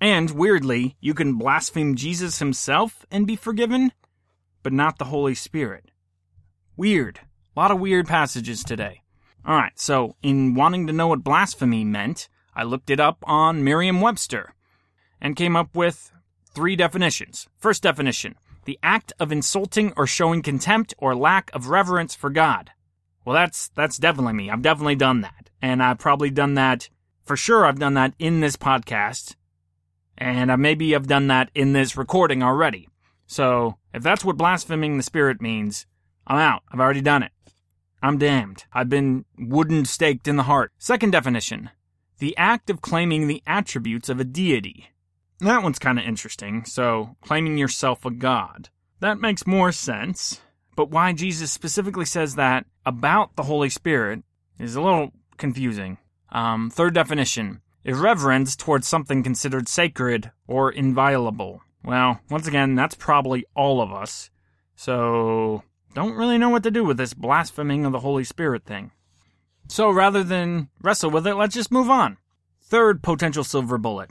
And, 0.00 0.30
weirdly, 0.30 0.96
you 1.00 1.12
can 1.12 1.36
blaspheme 1.36 1.94
Jesus 1.94 2.38
himself 2.38 3.04
and 3.10 3.26
be 3.26 3.36
forgiven, 3.36 3.92
but 4.62 4.72
not 4.72 4.98
the 4.98 5.06
Holy 5.06 5.34
Spirit. 5.34 5.90
Weird. 6.76 7.20
A 7.56 7.60
lot 7.60 7.70
of 7.70 7.80
weird 7.80 8.06
passages 8.06 8.64
today. 8.64 9.02
Alright, 9.46 9.78
so 9.78 10.16
in 10.22 10.54
wanting 10.54 10.86
to 10.86 10.92
know 10.92 11.08
what 11.08 11.24
blasphemy 11.24 11.84
meant, 11.84 12.28
I 12.54 12.62
looked 12.62 12.90
it 12.90 13.00
up 13.00 13.18
on 13.24 13.64
Merriam 13.64 14.00
Webster 14.00 14.54
and 15.20 15.36
came 15.36 15.56
up 15.56 15.74
with 15.74 16.12
three 16.54 16.76
definitions. 16.76 17.48
First 17.58 17.82
definition 17.82 18.36
the 18.64 18.78
act 18.82 19.12
of 19.18 19.32
insulting 19.32 19.92
or 19.96 20.06
showing 20.06 20.42
contempt 20.42 20.94
or 20.98 21.14
lack 21.14 21.50
of 21.52 21.68
reverence 21.68 22.14
for 22.14 22.30
God. 22.30 22.70
Well, 23.24 23.34
that's 23.34 23.68
that's 23.74 23.98
definitely 23.98 24.34
me. 24.34 24.50
I've 24.50 24.62
definitely 24.62 24.96
done 24.96 25.20
that, 25.22 25.50
and 25.60 25.82
I've 25.82 25.98
probably 25.98 26.30
done 26.30 26.54
that 26.54 26.88
for 27.24 27.36
sure 27.36 27.64
I've 27.64 27.78
done 27.78 27.94
that 27.94 28.14
in 28.18 28.40
this 28.40 28.56
podcast, 28.56 29.36
and 30.18 30.50
I 30.50 30.56
maybe 30.56 30.94
I've 30.94 31.06
done 31.06 31.28
that 31.28 31.50
in 31.54 31.72
this 31.72 31.96
recording 31.96 32.42
already. 32.42 32.88
So, 33.26 33.76
if 33.94 34.02
that's 34.02 34.24
what 34.24 34.36
blaspheming 34.36 34.96
the 34.96 35.04
Spirit 35.04 35.40
means, 35.40 35.86
I'm 36.26 36.38
out. 36.38 36.62
I've 36.72 36.80
already 36.80 37.02
done 37.02 37.22
it. 37.22 37.30
I'm 38.02 38.18
damned. 38.18 38.64
I've 38.72 38.88
been 38.88 39.26
wooden 39.38 39.84
staked 39.84 40.26
in 40.26 40.36
the 40.36 40.44
heart. 40.44 40.72
Second 40.78 41.12
definition 41.12 41.70
the 42.18 42.36
act 42.36 42.68
of 42.68 42.82
claiming 42.82 43.28
the 43.28 43.42
attributes 43.46 44.08
of 44.08 44.20
a 44.20 44.24
deity. 44.24 44.90
That 45.40 45.62
one's 45.62 45.78
kind 45.78 45.98
of 45.98 46.04
interesting. 46.04 46.64
So, 46.64 47.16
claiming 47.22 47.56
yourself 47.56 48.04
a 48.04 48.10
god. 48.10 48.68
That 49.00 49.20
makes 49.20 49.46
more 49.46 49.72
sense. 49.72 50.40
But 50.76 50.90
why 50.90 51.12
Jesus 51.12 51.50
specifically 51.50 52.04
says 52.04 52.34
that 52.34 52.66
about 52.84 53.36
the 53.36 53.44
Holy 53.44 53.70
Spirit 53.70 54.22
is 54.58 54.76
a 54.76 54.82
little 54.82 55.12
confusing. 55.38 55.98
Um, 56.30 56.70
third 56.70 56.94
definition 56.94 57.60
irreverence 57.82 58.56
towards 58.56 58.86
something 58.86 59.22
considered 59.22 59.66
sacred 59.66 60.30
or 60.46 60.70
inviolable. 60.70 61.62
Well, 61.82 62.20
once 62.28 62.46
again, 62.46 62.74
that's 62.74 62.94
probably 62.94 63.46
all 63.54 63.80
of 63.80 63.90
us. 63.90 64.28
So, 64.76 65.62
don't 65.94 66.14
really 66.14 66.36
know 66.36 66.50
what 66.50 66.62
to 66.64 66.70
do 66.70 66.84
with 66.84 66.98
this 66.98 67.14
blaspheming 67.14 67.86
of 67.86 67.92
the 67.92 68.00
Holy 68.00 68.24
Spirit 68.24 68.64
thing. 68.64 68.92
So, 69.68 69.90
rather 69.90 70.22
than 70.22 70.68
wrestle 70.82 71.10
with 71.10 71.26
it, 71.26 71.36
let's 71.36 71.54
just 71.54 71.72
move 71.72 71.88
on. 71.88 72.18
Third 72.60 73.02
potential 73.02 73.44
silver 73.44 73.78
bullet 73.78 74.10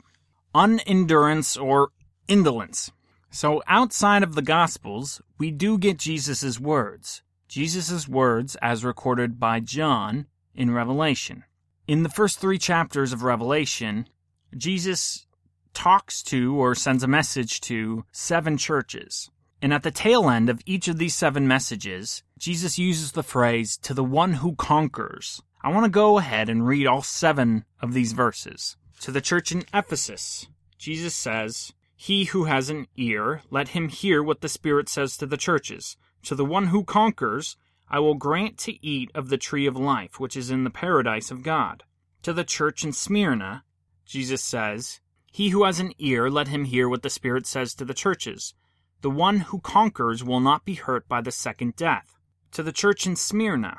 unendurance 0.54 1.56
or 1.56 1.90
indolence. 2.28 2.90
So, 3.30 3.62
outside 3.68 4.22
of 4.22 4.34
the 4.34 4.42
Gospels, 4.42 5.22
we 5.38 5.50
do 5.50 5.78
get 5.78 5.98
Jesus' 5.98 6.58
words. 6.58 7.22
Jesus' 7.48 8.08
words 8.08 8.56
as 8.62 8.84
recorded 8.84 9.38
by 9.38 9.60
John 9.60 10.26
in 10.54 10.72
Revelation. 10.72 11.44
In 11.86 12.02
the 12.02 12.08
first 12.08 12.38
three 12.38 12.58
chapters 12.58 13.12
of 13.12 13.22
Revelation, 13.22 14.08
Jesus 14.56 15.26
talks 15.74 16.22
to 16.24 16.56
or 16.56 16.74
sends 16.74 17.02
a 17.02 17.08
message 17.08 17.60
to 17.62 18.04
seven 18.12 18.56
churches. 18.56 19.30
And 19.62 19.74
at 19.74 19.82
the 19.82 19.90
tail 19.90 20.30
end 20.30 20.48
of 20.48 20.60
each 20.66 20.88
of 20.88 20.98
these 20.98 21.14
seven 21.14 21.46
messages, 21.46 22.22
Jesus 22.38 22.78
uses 22.78 23.12
the 23.12 23.22
phrase, 23.22 23.76
to 23.78 23.94
the 23.94 24.04
one 24.04 24.34
who 24.34 24.54
conquers. 24.54 25.42
I 25.62 25.70
want 25.70 25.84
to 25.84 25.90
go 25.90 26.18
ahead 26.18 26.48
and 26.48 26.66
read 26.66 26.86
all 26.86 27.02
seven 27.02 27.64
of 27.82 27.92
these 27.92 28.12
verses. 28.12 28.76
To 29.00 29.10
the 29.10 29.22
church 29.22 29.50
in 29.50 29.64
Ephesus, 29.72 30.46
Jesus 30.76 31.14
says, 31.14 31.72
He 31.96 32.24
who 32.24 32.44
has 32.44 32.68
an 32.68 32.86
ear, 32.98 33.40
let 33.50 33.68
him 33.68 33.88
hear 33.88 34.22
what 34.22 34.42
the 34.42 34.48
Spirit 34.48 34.90
says 34.90 35.16
to 35.16 35.26
the 35.26 35.38
churches. 35.38 35.96
To 36.24 36.34
the 36.34 36.44
one 36.44 36.66
who 36.66 36.84
conquers, 36.84 37.56
I 37.88 37.98
will 37.98 38.14
grant 38.14 38.58
to 38.58 38.86
eat 38.86 39.10
of 39.14 39.30
the 39.30 39.38
tree 39.38 39.66
of 39.66 39.74
life, 39.74 40.20
which 40.20 40.36
is 40.36 40.50
in 40.50 40.64
the 40.64 40.70
paradise 40.70 41.30
of 41.30 41.42
God. 41.42 41.82
To 42.24 42.34
the 42.34 42.44
church 42.44 42.84
in 42.84 42.92
Smyrna, 42.92 43.64
Jesus 44.04 44.42
says, 44.42 45.00
He 45.32 45.48
who 45.48 45.64
has 45.64 45.80
an 45.80 45.94
ear, 45.98 46.28
let 46.28 46.48
him 46.48 46.66
hear 46.66 46.86
what 46.86 47.00
the 47.00 47.08
Spirit 47.08 47.46
says 47.46 47.74
to 47.76 47.86
the 47.86 47.94
churches. 47.94 48.52
The 49.00 49.10
one 49.10 49.40
who 49.40 49.60
conquers 49.60 50.22
will 50.22 50.40
not 50.40 50.66
be 50.66 50.74
hurt 50.74 51.08
by 51.08 51.22
the 51.22 51.32
second 51.32 51.74
death. 51.74 52.18
To 52.52 52.62
the 52.62 52.70
church 52.70 53.06
in 53.06 53.16
Smyrna, 53.16 53.78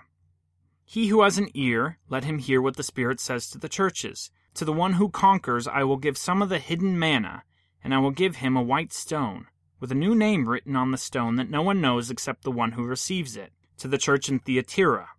He 0.83 1.09
who 1.09 1.21
has 1.21 1.37
an 1.37 1.49
ear, 1.53 1.99
let 2.09 2.23
him 2.23 2.39
hear 2.39 2.59
what 2.59 2.75
the 2.75 2.81
Spirit 2.81 3.19
says 3.19 3.51
to 3.51 3.59
the 3.59 3.69
churches. 3.69 4.31
To 4.55 4.65
the 4.65 4.73
one 4.73 4.93
who 4.93 5.09
conquers, 5.09 5.67
I 5.67 5.83
will 5.83 5.97
give 5.97 6.17
some 6.17 6.41
of 6.41 6.49
the 6.49 6.59
hidden 6.59 6.99
manna, 6.99 7.43
and 7.83 7.93
I 7.93 7.99
will 7.99 8.11
give 8.11 8.37
him 8.37 8.57
a 8.57 8.61
white 8.61 8.91
stone, 8.91 9.47
with 9.79 9.91
a 9.91 9.95
new 9.95 10.13
name 10.13 10.47
written 10.47 10.75
on 10.75 10.91
the 10.91 10.97
stone 10.97 11.35
that 11.37 11.49
no 11.49 11.61
one 11.61 11.81
knows 11.81 12.11
except 12.11 12.43
the 12.43 12.51
one 12.51 12.73
who 12.73 12.83
receives 12.83 13.35
it 13.35 13.53
to 13.77 13.87
the 13.87 13.97
church 13.97 14.29
in 14.29 14.39
Thyatira. 14.39 15.09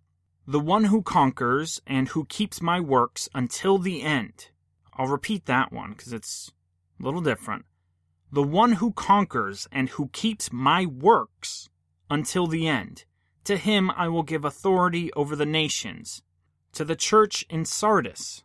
The 0.45 0.59
one 0.59 0.85
who 0.85 1.01
conquers 1.01 1.81
and 1.87 2.09
who 2.09 2.25
keeps 2.25 2.61
my 2.61 2.79
works 2.79 3.27
until 3.33 3.77
the 3.77 4.01
end. 4.01 4.49
I'll 4.93 5.07
repeat 5.07 5.45
that 5.45 5.71
one 5.71 5.91
because 5.91 6.13
it's 6.13 6.51
a 6.99 7.03
little 7.03 7.21
different. 7.21 7.65
The 8.31 8.43
one 8.43 8.73
who 8.73 8.91
conquers 8.91 9.67
and 9.71 9.89
who 9.89 10.09
keeps 10.09 10.51
my 10.51 10.85
works 10.85 11.69
until 12.09 12.47
the 12.47 12.67
end. 12.67 13.05
To 13.45 13.57
him 13.57 13.91
I 13.91 14.07
will 14.07 14.23
give 14.23 14.45
authority 14.45 15.11
over 15.13 15.35
the 15.35 15.45
nations. 15.45 16.23
To 16.73 16.85
the 16.85 16.95
church 16.95 17.45
in 17.49 17.65
Sardis. 17.65 18.42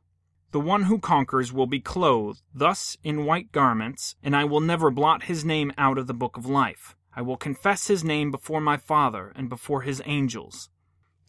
The 0.50 0.61
one 0.61 0.84
who 0.84 0.98
conquers 0.98 1.52
will 1.52 1.66
be 1.66 1.80
clothed 1.80 2.40
thus 2.54 2.96
in 3.04 3.26
white 3.26 3.52
garments, 3.52 4.16
and 4.22 4.34
I 4.34 4.44
will 4.44 4.61
never 4.61 4.90
blot 4.90 5.24
his 5.24 5.44
name 5.44 5.72
out 5.76 5.98
of 5.98 6.06
the 6.06 6.14
book 6.14 6.38
of 6.38 6.46
life. 6.46 6.96
I 7.14 7.20
will 7.20 7.37
confess 7.37 7.88
his 7.88 8.02
name 8.02 8.30
before 8.30 8.61
my 8.61 8.78
Father 8.78 9.32
and 9.37 9.50
before 9.50 9.82
his 9.82 10.00
angels. 10.06 10.70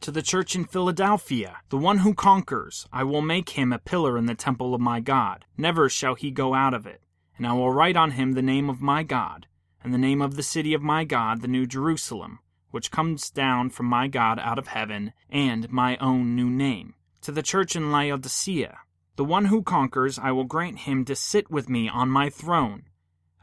To 0.01 0.12
the 0.12 0.21
church 0.21 0.55
in 0.55 0.63
Philadelphia, 0.63 1.58
the 1.67 1.77
one 1.77 1.97
who 1.97 2.13
conquers, 2.13 2.88
I 2.93 3.03
will 3.03 3.21
make 3.21 3.49
him 3.49 3.73
a 3.73 3.79
pillar 3.79 4.17
in 4.17 4.25
the 4.25 4.36
temple 4.36 4.73
of 4.73 4.79
my 4.79 5.01
God. 5.01 5.43
Never 5.58 5.89
shall 5.89 6.15
he 6.15 6.32
go 6.32 6.53
out 6.53 6.73
of 6.73 6.88
it. 6.88 7.01
And 7.36 7.45
I 7.45 7.51
will 7.51 7.73
write 7.73 7.97
on 7.97 8.12
him 8.12 8.32
the 8.34 8.41
name 8.41 8.69
of 8.69 8.82
my 8.82 9.03
God, 9.03 9.47
and 9.84 9.93
the 9.93 9.97
name 9.97 10.21
of 10.21 10.38
the 10.38 10.43
city 10.43 10.73
of 10.73 10.82
my 10.82 11.03
God, 11.03 11.41
the 11.41 11.49
New 11.49 11.65
Jerusalem, 11.65 12.39
which 12.71 12.91
comes 12.91 13.29
down 13.29 13.69
from 13.69 13.88
my 13.88 14.08
God 14.08 14.39
out 14.39 14.58
of 14.58 14.67
heaven, 14.67 15.12
and 15.29 15.69
my 15.69 15.97
own 15.97 16.36
new 16.36 16.49
name. 16.49 16.93
To 17.23 17.34
the 17.34 17.43
church 17.43 17.75
in 17.75 17.91
Laodicea, 17.91 18.77
the 19.19 19.25
one 19.25 19.47
who 19.47 19.62
conquers, 19.62 20.17
I 20.17 20.32
will 20.32 20.45
grant 20.45 20.79
him 20.79 21.03
to 21.03 21.13
sit 21.13 21.51
with 21.51 21.67
me 21.67 21.89
on 21.89 22.10
my 22.10 22.29
throne 22.29 22.84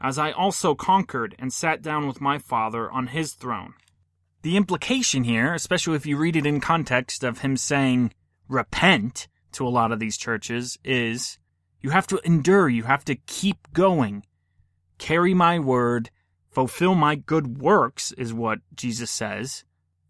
as 0.01 0.17
I 0.17 0.31
also 0.31 0.73
conquered 0.73 1.35
and 1.37 1.53
sat 1.53 1.83
down 1.83 2.07
with 2.07 2.19
my 2.19 2.39
Father 2.39 2.89
on 2.89 3.05
his 3.05 3.33
throne. 3.33 3.75
The 4.41 4.57
implication 4.57 5.23
here, 5.23 5.53
especially 5.53 5.95
if 5.95 6.07
you 6.07 6.17
read 6.17 6.35
it 6.35 6.47
in 6.47 6.61
context 6.61 7.23
of 7.23 7.41
him 7.41 7.55
saying, 7.55 8.11
repent 8.49 9.27
to 9.51 9.67
a 9.67 9.69
lot 9.69 9.91
of 9.91 9.99
these 9.99 10.17
churches 10.17 10.79
is 10.83 11.37
you 11.79 11.91
have 11.91 12.07
to 12.07 12.19
endure, 12.25 12.67
you 12.67 12.85
have 12.85 13.05
to 13.05 13.13
keep 13.13 13.71
going. 13.71 14.25
Carry 14.97 15.35
my 15.35 15.59
word, 15.59 16.09
fulfill 16.49 16.95
my 16.95 17.13
good 17.13 17.59
works, 17.61 18.11
is 18.13 18.33
what 18.33 18.61
Jesus 18.73 19.11
says, 19.11 19.63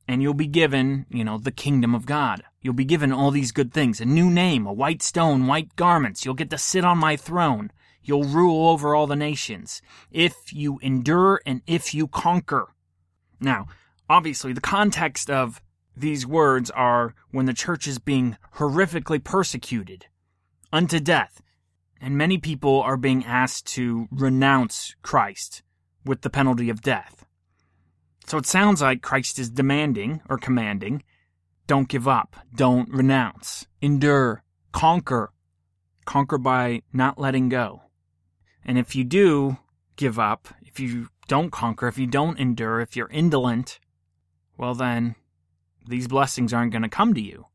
and 0.08 0.22
you'll 0.22 0.34
be 0.34 0.48
given, 0.48 1.08
you 1.10 1.26
know, 1.26 1.38
the 1.38 1.52
kingdom 1.52 1.94
of 1.94 2.06
God. 2.06 2.44
You'll 2.68 2.74
be 2.74 2.84
given 2.84 3.14
all 3.14 3.32
these 3.32 3.54
good 3.54 3.72
things 3.72 4.02
a 4.02 4.06
new 4.06 4.30
name, 4.30 4.68
a 4.68 4.74
white 4.74 5.02
stone, 5.02 5.48
white 5.48 5.74
garments. 5.78 6.26
You'll 6.26 6.34
get 6.34 6.50
to 6.50 6.58
sit 6.58 6.84
on 6.84 6.98
my 6.98 7.16
throne. 7.16 7.72
You'll 8.04 8.26
rule 8.26 8.68
over 8.68 8.94
all 8.94 9.08
the 9.08 9.16
nations. 9.16 9.82
If 10.12 10.52
you 10.52 10.78
endure 10.80 11.40
and 11.46 11.62
if 11.66 11.94
you 11.94 12.10
conquer. 12.10 12.68
Now, 13.40 13.68
obviously, 14.10 14.52
the 14.52 14.60
context 14.60 15.30
of 15.30 15.62
these 15.96 16.28
words 16.28 16.70
are 16.72 17.16
when 17.32 17.46
the 17.46 17.54
church 17.54 17.88
is 17.88 18.00
being 18.00 18.36
horrifically 18.56 19.24
persecuted 19.24 20.08
unto 20.74 21.00
death, 21.00 21.42
and 22.02 22.18
many 22.18 22.38
people 22.38 22.82
are 22.82 22.98
being 22.98 23.24
asked 23.24 23.66
to 23.76 24.10
renounce 24.12 24.94
Christ 25.04 25.64
with 26.04 26.22
the 26.22 26.30
penalty 26.30 26.70
of 26.70 26.82
death. 26.82 27.26
So 28.26 28.38
it 28.38 28.46
sounds 28.46 28.82
like 28.82 29.02
Christ 29.02 29.40
is 29.40 29.50
demanding 29.50 30.20
or 30.28 30.38
commanding 30.38 31.04
don't 31.68 31.90
give 31.90 32.08
up, 32.08 32.36
don't 32.56 32.90
renounce, 32.90 33.68
endure, 33.82 34.44
conquer, 34.72 35.32
conquer 36.06 36.38
by 36.38 36.82
not 36.92 37.20
letting 37.20 37.50
go. 37.50 37.82
And 38.66 38.78
if 38.78 38.96
you 38.96 39.04
do 39.04 39.58
give 39.96 40.18
up, 40.18 40.48
if 40.62 40.80
you 40.80 41.10
don't 41.28 41.52
conquer, 41.52 41.88
if 41.88 41.98
you 41.98 42.08
don't 42.08 42.40
endure, 42.40 42.80
if 42.80 42.96
you're 42.96 43.10
indolent, 43.10 43.80
well, 44.58 44.74
then 44.74 45.16
these 45.88 46.08
blessings 46.08 46.54
aren't 46.54 46.72
going 46.72 46.82
to 46.82 46.90
come 46.90 47.14
to 47.14 47.22
you. 47.22 47.48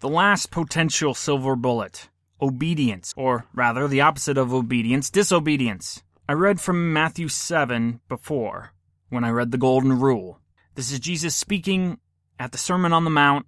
The 0.00 0.08
last 0.08 0.50
potential 0.50 1.14
silver 1.14 1.56
bullet 1.56 2.08
obedience, 2.40 3.14
or 3.16 3.46
rather, 3.54 3.86
the 3.86 4.00
opposite 4.00 4.36
of 4.36 4.52
obedience, 4.52 5.10
disobedience. 5.10 6.02
I 6.28 6.32
read 6.32 6.60
from 6.60 6.92
Matthew 6.92 7.28
7 7.28 8.00
before 8.08 8.72
when 9.10 9.22
I 9.22 9.30
read 9.30 9.52
the 9.52 9.58
Golden 9.58 10.00
Rule. 10.00 10.40
This 10.74 10.90
is 10.90 10.98
Jesus 10.98 11.36
speaking 11.36 11.98
at 12.38 12.52
the 12.52 12.58
Sermon 12.58 12.92
on 12.92 13.04
the 13.04 13.10
Mount. 13.10 13.46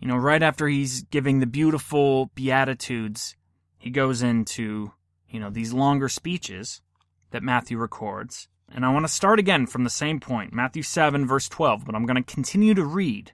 You 0.00 0.08
know, 0.08 0.16
right 0.16 0.42
after 0.42 0.68
he's 0.68 1.02
giving 1.04 1.40
the 1.40 1.46
beautiful 1.46 2.30
Beatitudes, 2.34 3.34
he 3.78 3.90
goes 3.90 4.22
into, 4.22 4.92
you 5.28 5.40
know, 5.40 5.50
these 5.50 5.72
longer 5.72 6.08
speeches 6.08 6.82
that 7.30 7.42
Matthew 7.42 7.78
records. 7.78 8.48
And 8.72 8.84
I 8.84 8.92
want 8.92 9.06
to 9.06 9.12
start 9.12 9.38
again 9.38 9.66
from 9.66 9.84
the 9.84 9.90
same 9.90 10.20
point, 10.20 10.52
Matthew 10.52 10.82
7, 10.82 11.26
verse 11.26 11.48
12, 11.48 11.84
but 11.84 11.94
I'm 11.94 12.04
going 12.04 12.22
to 12.22 12.34
continue 12.34 12.74
to 12.74 12.84
read 12.84 13.32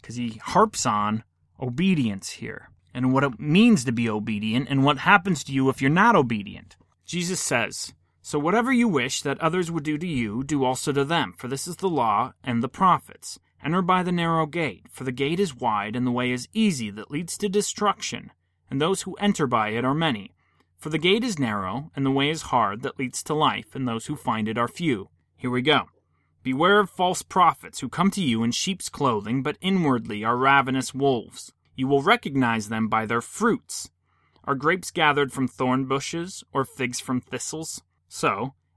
because 0.00 0.16
he 0.16 0.40
harps 0.42 0.84
on 0.84 1.24
obedience 1.60 2.30
here 2.30 2.70
and 2.92 3.12
what 3.12 3.24
it 3.24 3.40
means 3.40 3.84
to 3.84 3.92
be 3.92 4.08
obedient 4.08 4.68
and 4.68 4.84
what 4.84 4.98
happens 4.98 5.44
to 5.44 5.52
you 5.52 5.68
if 5.68 5.80
you're 5.80 5.90
not 5.90 6.16
obedient. 6.16 6.76
Jesus 7.06 7.40
says, 7.40 7.94
So 8.20 8.38
whatever 8.38 8.72
you 8.72 8.88
wish 8.88 9.22
that 9.22 9.40
others 9.40 9.70
would 9.70 9.84
do 9.84 9.96
to 9.98 10.06
you, 10.06 10.42
do 10.42 10.64
also 10.64 10.92
to 10.92 11.04
them, 11.04 11.32
for 11.36 11.48
this 11.48 11.66
is 11.66 11.76
the 11.76 11.88
law 11.88 12.32
and 12.42 12.62
the 12.62 12.68
prophets. 12.68 13.38
Enter 13.64 13.82
by 13.82 14.02
the 14.02 14.12
narrow 14.12 14.46
gate, 14.46 14.86
for 14.90 15.04
the 15.04 15.12
gate 15.12 15.38
is 15.38 15.54
wide 15.54 15.94
and 15.94 16.06
the 16.06 16.10
way 16.10 16.32
is 16.32 16.48
easy 16.52 16.90
that 16.90 17.10
leads 17.10 17.38
to 17.38 17.48
destruction, 17.48 18.32
and 18.68 18.80
those 18.80 19.02
who 19.02 19.14
enter 19.14 19.46
by 19.46 19.68
it 19.68 19.84
are 19.84 19.94
many. 19.94 20.34
For 20.78 20.90
the 20.90 20.98
gate 20.98 21.22
is 21.22 21.38
narrow, 21.38 21.92
and 21.94 22.04
the 22.04 22.10
way 22.10 22.28
is 22.28 22.42
hard 22.42 22.82
that 22.82 22.98
leads 22.98 23.22
to 23.24 23.34
life, 23.34 23.76
and 23.76 23.86
those 23.86 24.06
who 24.06 24.16
find 24.16 24.48
it 24.48 24.58
are 24.58 24.66
few. 24.66 25.10
Here 25.36 25.50
we 25.50 25.62
go. 25.62 25.86
Beware 26.42 26.80
of 26.80 26.90
false 26.90 27.22
prophets 27.22 27.78
who 27.78 27.88
come 27.88 28.10
to 28.10 28.20
you 28.20 28.42
in 28.42 28.50
sheep's 28.50 28.88
clothing, 28.88 29.44
but 29.44 29.58
inwardly 29.60 30.24
are 30.24 30.36
ravenous 30.36 30.92
wolves. 30.92 31.52
You 31.76 31.86
will 31.86 32.02
recognize 32.02 32.68
them 32.68 32.88
by 32.88 33.06
their 33.06 33.20
fruits. 33.20 33.90
Are 34.42 34.56
grapes 34.56 34.90
gathered 34.90 35.32
from 35.32 35.46
thorn 35.46 35.84
bushes, 35.84 36.42
or 36.52 36.64
figs 36.64 36.98
from 36.98 37.20
thistles? 37.20 37.82
So, 38.08 38.54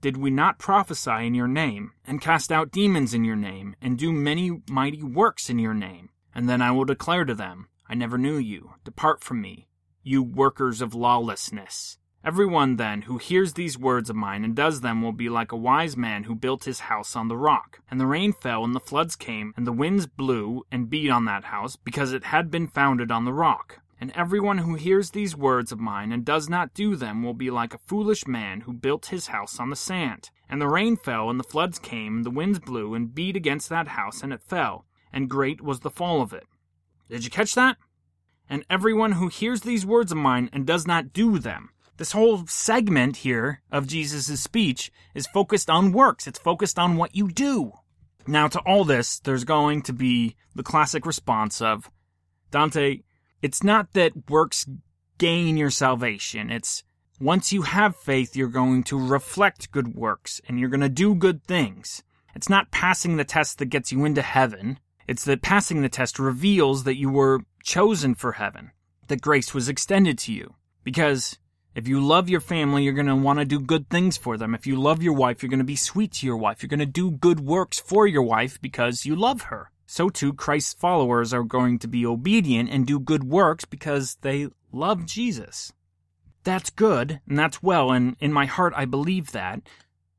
did 0.00 0.16
we 0.16 0.30
not 0.30 0.58
prophesy 0.58 1.26
in 1.26 1.34
your 1.34 1.48
name, 1.48 1.92
and 2.06 2.20
cast 2.20 2.50
out 2.50 2.70
demons 2.70 3.12
in 3.12 3.24
your 3.24 3.36
name, 3.36 3.76
and 3.82 3.98
do 3.98 4.12
many 4.12 4.62
mighty 4.70 5.02
works 5.02 5.50
in 5.50 5.58
your 5.58 5.74
name? 5.74 6.10
And 6.34 6.48
then 6.48 6.62
I 6.62 6.70
will 6.70 6.84
declare 6.84 7.24
to 7.24 7.34
them, 7.34 7.68
I 7.88 7.94
never 7.94 8.16
knew 8.16 8.38
you. 8.38 8.74
Depart 8.84 9.22
from 9.22 9.40
me, 9.40 9.68
you 10.02 10.22
workers 10.22 10.80
of 10.80 10.94
lawlessness. 10.94 11.98
Everyone 12.22 12.76
then 12.76 13.02
who 13.02 13.16
hears 13.16 13.54
these 13.54 13.78
words 13.78 14.10
of 14.10 14.16
mine 14.16 14.44
and 14.44 14.54
does 14.54 14.82
them 14.82 15.00
will 15.00 15.12
be 15.12 15.30
like 15.30 15.52
a 15.52 15.56
wise 15.56 15.96
man 15.96 16.24
who 16.24 16.34
built 16.34 16.64
his 16.64 16.80
house 16.80 17.16
on 17.16 17.28
the 17.28 17.36
rock. 17.36 17.80
And 17.90 17.98
the 17.98 18.06
rain 18.06 18.34
fell, 18.34 18.62
and 18.62 18.74
the 18.74 18.80
floods 18.80 19.16
came, 19.16 19.54
and 19.56 19.66
the 19.66 19.72
winds 19.72 20.06
blew 20.06 20.66
and 20.70 20.90
beat 20.90 21.10
on 21.10 21.24
that 21.24 21.44
house, 21.44 21.76
because 21.76 22.12
it 22.12 22.24
had 22.24 22.50
been 22.50 22.66
founded 22.66 23.10
on 23.10 23.24
the 23.24 23.32
rock. 23.32 23.80
And 24.00 24.10
everyone 24.14 24.58
who 24.58 24.76
hears 24.76 25.10
these 25.10 25.36
words 25.36 25.72
of 25.72 25.78
mine 25.78 26.10
and 26.10 26.24
does 26.24 26.48
not 26.48 26.72
do 26.72 26.96
them 26.96 27.22
will 27.22 27.34
be 27.34 27.50
like 27.50 27.74
a 27.74 27.78
foolish 27.86 28.26
man 28.26 28.62
who 28.62 28.72
built 28.72 29.06
his 29.06 29.26
house 29.26 29.60
on 29.60 29.68
the 29.68 29.76
sand. 29.76 30.30
And 30.48 30.60
the 30.60 30.68
rain 30.68 30.96
fell, 30.96 31.28
and 31.28 31.38
the 31.38 31.44
floods 31.44 31.78
came, 31.78 32.16
and 32.16 32.24
the 32.24 32.30
winds 32.30 32.58
blew 32.58 32.94
and 32.94 33.14
beat 33.14 33.36
against 33.36 33.68
that 33.68 33.88
house, 33.88 34.22
and 34.22 34.32
it 34.32 34.42
fell, 34.42 34.86
and 35.12 35.28
great 35.28 35.60
was 35.60 35.80
the 35.80 35.90
fall 35.90 36.22
of 36.22 36.32
it. 36.32 36.46
Did 37.10 37.24
you 37.24 37.30
catch 37.30 37.54
that? 37.54 37.76
And 38.48 38.64
everyone 38.70 39.12
who 39.12 39.28
hears 39.28 39.60
these 39.60 39.84
words 39.84 40.10
of 40.10 40.18
mine 40.18 40.48
and 40.52 40.66
does 40.66 40.86
not 40.86 41.12
do 41.12 41.38
them. 41.38 41.68
This 41.98 42.12
whole 42.12 42.46
segment 42.46 43.18
here 43.18 43.60
of 43.70 43.86
Jesus' 43.86 44.40
speech 44.40 44.90
is 45.14 45.26
focused 45.26 45.68
on 45.68 45.92
works. 45.92 46.26
It's 46.26 46.38
focused 46.38 46.78
on 46.78 46.96
what 46.96 47.14
you 47.14 47.28
do. 47.28 47.72
Now, 48.26 48.48
to 48.48 48.58
all 48.60 48.84
this, 48.84 49.18
there's 49.20 49.44
going 49.44 49.82
to 49.82 49.92
be 49.92 50.36
the 50.54 50.62
classic 50.62 51.04
response 51.04 51.60
of 51.60 51.90
Dante, 52.50 53.00
it's 53.42 53.62
not 53.62 53.92
that 53.92 54.28
works 54.28 54.66
gain 55.18 55.56
your 55.56 55.70
salvation. 55.70 56.50
It's 56.50 56.82
once 57.20 57.52
you 57.52 57.62
have 57.62 57.96
faith, 57.96 58.34
you're 58.34 58.48
going 58.48 58.82
to 58.84 58.98
reflect 58.98 59.70
good 59.72 59.94
works 59.94 60.40
and 60.48 60.58
you're 60.58 60.70
going 60.70 60.80
to 60.80 60.88
do 60.88 61.14
good 61.14 61.44
things. 61.44 62.02
It's 62.34 62.48
not 62.48 62.70
passing 62.70 63.16
the 63.16 63.24
test 63.24 63.58
that 63.58 63.66
gets 63.66 63.92
you 63.92 64.04
into 64.04 64.22
heaven. 64.22 64.78
It's 65.06 65.24
that 65.24 65.42
passing 65.42 65.82
the 65.82 65.88
test 65.88 66.18
reveals 66.18 66.84
that 66.84 66.96
you 66.96 67.10
were 67.10 67.40
chosen 67.62 68.14
for 68.14 68.32
heaven, 68.32 68.70
that 69.08 69.20
grace 69.20 69.52
was 69.52 69.68
extended 69.68 70.18
to 70.20 70.32
you. 70.32 70.54
Because 70.82 71.38
if 71.74 71.86
you 71.86 72.00
love 72.00 72.28
your 72.30 72.40
family, 72.40 72.84
you're 72.84 72.94
going 72.94 73.06
to 73.06 73.16
want 73.16 73.38
to 73.38 73.44
do 73.44 73.60
good 73.60 73.90
things 73.90 74.16
for 74.16 74.36
them. 74.36 74.54
If 74.54 74.66
you 74.66 74.80
love 74.80 75.02
your 75.02 75.12
wife, 75.12 75.42
you're 75.42 75.50
going 75.50 75.58
to 75.58 75.64
be 75.64 75.76
sweet 75.76 76.12
to 76.14 76.26
your 76.26 76.36
wife. 76.36 76.62
You're 76.62 76.68
going 76.68 76.80
to 76.80 76.86
do 76.86 77.10
good 77.10 77.40
works 77.40 77.78
for 77.78 78.06
your 78.06 78.22
wife 78.22 78.60
because 78.60 79.04
you 79.04 79.14
love 79.14 79.42
her. 79.42 79.70
So 79.92 80.08
too, 80.08 80.32
Christ's 80.32 80.74
followers 80.74 81.34
are 81.34 81.42
going 81.42 81.80
to 81.80 81.88
be 81.88 82.06
obedient 82.06 82.70
and 82.70 82.86
do 82.86 83.00
good 83.00 83.24
works 83.24 83.64
because 83.64 84.18
they 84.20 84.46
love 84.70 85.04
Jesus. 85.04 85.72
That's 86.44 86.70
good, 86.70 87.20
and 87.28 87.36
that's 87.36 87.60
well, 87.60 87.90
and 87.90 88.14
in 88.20 88.32
my 88.32 88.46
heart 88.46 88.72
I 88.76 88.84
believe 88.84 89.32
that. 89.32 89.62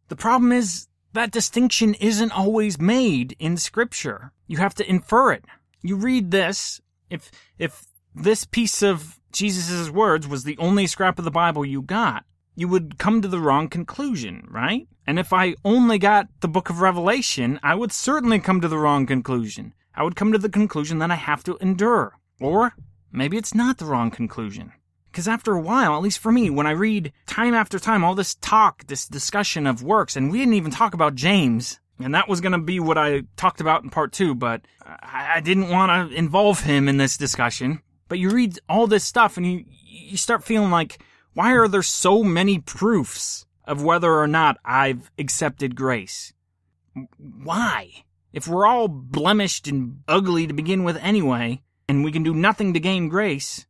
The 0.10 0.18
problem 0.18 0.52
is 0.52 0.90
that 1.14 1.32
distinction 1.32 1.94
isn't 1.94 2.34
always 2.34 2.82
made 2.82 3.38
in 3.40 3.56
Scripture. 3.56 4.34
You 4.46 4.58
have 4.58 4.76
to 4.76 4.90
infer 4.90 5.32
it. 5.32 5.46
You 5.82 5.96
read 5.96 6.32
this, 6.32 6.82
if, 7.10 7.32
if 7.58 7.86
this 8.14 8.44
piece 8.44 8.84
of 8.84 9.22
Jesus' 9.32 9.90
words 9.90 10.28
was 10.28 10.44
the 10.44 10.58
only 10.58 10.86
scrap 10.86 11.18
of 11.18 11.24
the 11.24 11.32
Bible 11.32 11.66
you 11.66 11.82
got, 11.82 12.26
you 12.56 12.68
would 12.68 12.98
come 12.98 13.22
to 13.22 13.30
the 13.30 13.40
wrong 13.40 13.70
conclusion, 13.70 14.46
right? 14.50 14.90
And 15.08 15.18
if 15.20 15.34
I 15.34 15.56
only 15.66 15.98
got 15.98 16.28
the 16.42 16.48
book 16.48 16.70
of 16.70 16.82
Revelation, 16.82 17.60
I 17.64 17.76
would 17.76 17.92
certainly 17.92 18.40
come 18.40 18.62
to 18.62 18.68
the 18.68 18.78
wrong 18.78 19.06
conclusion. 19.06 19.74
I 19.96 20.04
would 20.04 20.16
come 20.16 20.32
to 20.32 20.38
the 20.38 20.50
conclusion 20.50 21.00
that 21.00 21.12
I 21.12 21.16
have 21.16 21.44
to 21.46 21.58
endure. 21.58 22.18
Or 22.40 22.74
maybe 23.12 23.38
it's 23.38 23.56
not 23.56 23.78
the 23.78 23.86
wrong 23.86 24.12
conclusion. 24.12 24.74
Because 25.12 25.28
after 25.28 25.54
a 25.54 25.62
while, 25.62 25.96
at 25.96 26.02
least 26.02 26.20
for 26.20 26.32
me, 26.32 26.50
when 26.50 26.68
I 26.68 26.72
read 26.72 27.12
time 27.26 27.54
after 27.54 27.80
time 27.80 28.04
all 28.04 28.16
this 28.16 28.36
talk, 28.36 28.88
this 28.88 29.08
discussion 29.08 29.68
of 29.68 29.84
works, 29.84 30.16
and 30.16 30.32
we 30.32 30.38
didn't 30.38 30.54
even 30.54 30.72
talk 30.72 30.94
about 30.94 31.16
James, 31.16 31.80
and 32.00 32.16
that 32.16 32.30
was 32.30 32.40
going 32.40 32.54
to 32.54 32.58
be 32.58 32.80
what 32.80 32.98
I 32.98 33.24
talked 33.36 33.60
about 33.60 33.84
in 33.84 33.90
part 33.90 34.14
two, 34.14 34.34
but 34.34 34.62
I 34.86 35.42
didn't 35.42 35.70
want 35.70 36.12
to 36.12 36.18
involve 36.18 36.62
him 36.62 36.88
in 36.88 36.98
this 36.98 37.18
discussion. 37.18 37.82
But 38.08 38.20
you 38.20 38.30
read 38.30 38.60
all 38.70 38.88
this 38.88 39.04
stuff 39.04 39.38
and 39.38 39.46
you, 39.46 39.66
you 39.84 40.18
start 40.18 40.44
feeling 40.44 40.72
like, 40.72 41.04
why 41.34 41.54
are 41.54 41.68
there 41.68 41.84
so 41.84 42.24
many 42.24 42.60
proofs 42.60 43.46
of 43.72 43.82
whether 43.84 44.14
or 44.14 44.28
not 44.28 44.58
I've 44.64 45.10
accepted 45.18 45.76
grace? 45.76 46.34
Why? 47.18 48.04
If 48.34 48.48
we're 48.48 48.68
all 48.68 48.88
blemished 48.88 49.68
and 49.68 50.02
ugly 50.08 50.46
to 50.46 50.54
begin 50.54 50.84
with 50.84 50.98
anyway, 50.98 51.62
and 51.88 52.04
we 52.04 52.12
can 52.12 52.24
do 52.24 52.34
nothing 52.34 52.74
to 52.74 52.80
gain 52.80 53.10
grace, 53.10 53.66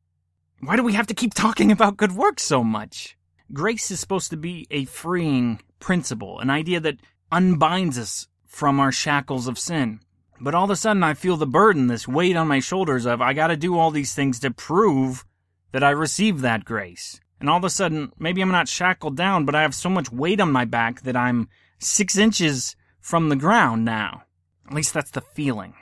why 0.59 0.75
do 0.75 0.83
we 0.83 0.93
have 0.93 1.07
to 1.07 1.13
keep 1.13 1.33
talking 1.35 1.71
about 1.71 1.97
good 1.97 2.11
works 2.11 2.43
so 2.43 2.63
much? 2.63 3.15
grace 3.53 3.91
is 3.91 3.99
supposed 3.99 4.29
to 4.29 4.37
be 4.37 4.67
a 4.71 4.85
freeing 4.85 5.59
principle, 5.79 6.39
an 6.39 6.49
idea 6.49 6.79
that 6.79 6.99
unbinds 7.31 7.97
us 7.97 8.27
from 8.45 8.79
our 8.79 8.91
shackles 8.91 9.47
of 9.47 9.59
sin. 9.59 9.99
But 10.39 10.55
all 10.55 10.65
of 10.65 10.69
a 10.69 10.75
sudden, 10.75 11.03
I 11.03 11.13
feel 11.13 11.37
the 11.37 11.47
burden, 11.47 11.87
this 11.87 12.07
weight 12.07 12.35
on 12.35 12.47
my 12.47 12.59
shoulders 12.59 13.05
of 13.05 13.21
I 13.21 13.33
got 13.33 13.47
to 13.47 13.57
do 13.57 13.77
all 13.77 13.91
these 13.91 14.13
things 14.13 14.39
to 14.39 14.51
prove 14.51 15.23
that 15.71 15.83
I 15.83 15.91
received 15.91 16.39
that 16.39 16.65
grace. 16.65 17.19
And 17.41 17.49
all 17.49 17.57
of 17.57 17.63
a 17.63 17.71
sudden, 17.71 18.13
maybe 18.19 18.39
I'm 18.39 18.51
not 18.51 18.67
shackled 18.67 19.17
down, 19.17 19.45
but 19.45 19.55
I 19.55 19.63
have 19.63 19.73
so 19.73 19.89
much 19.89 20.11
weight 20.11 20.39
on 20.39 20.51
my 20.51 20.63
back 20.63 21.01
that 21.01 21.15
I'm 21.15 21.49
six 21.79 22.15
inches 22.15 22.75
from 22.99 23.29
the 23.29 23.35
ground 23.35 23.83
now. 23.83 24.25
At 24.67 24.75
least 24.75 24.93
that's 24.93 25.09
the 25.09 25.21
feeling. 25.21 25.73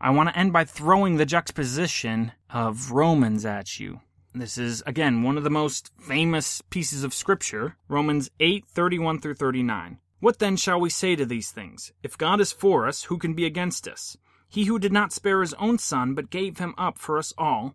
I 0.00 0.08
want 0.08 0.30
to 0.30 0.38
end 0.38 0.54
by 0.54 0.64
throwing 0.64 1.16
the 1.16 1.26
juxtaposition 1.26 2.32
of 2.48 2.92
Romans 2.92 3.44
at 3.44 3.78
you. 3.78 4.00
This 4.34 4.56
is, 4.56 4.82
again, 4.86 5.22
one 5.22 5.36
of 5.36 5.44
the 5.44 5.50
most 5.50 5.90
famous 6.00 6.62
pieces 6.70 7.04
of 7.04 7.12
scripture, 7.12 7.76
Romans 7.86 8.30
8 8.40 8.64
31 8.68 9.20
through 9.20 9.34
39. 9.34 9.98
What 10.20 10.38
then 10.38 10.56
shall 10.56 10.80
we 10.80 10.88
say 10.88 11.14
to 11.14 11.26
these 11.26 11.50
things? 11.50 11.92
If 12.02 12.16
God 12.16 12.40
is 12.40 12.52
for 12.52 12.88
us, 12.88 13.04
who 13.04 13.18
can 13.18 13.34
be 13.34 13.44
against 13.44 13.86
us? 13.86 14.16
He 14.48 14.64
who 14.64 14.78
did 14.78 14.92
not 14.94 15.12
spare 15.12 15.42
his 15.42 15.52
own 15.54 15.76
son, 15.76 16.14
but 16.14 16.30
gave 16.30 16.56
him 16.56 16.74
up 16.78 16.96
for 16.96 17.18
us 17.18 17.34
all, 17.36 17.74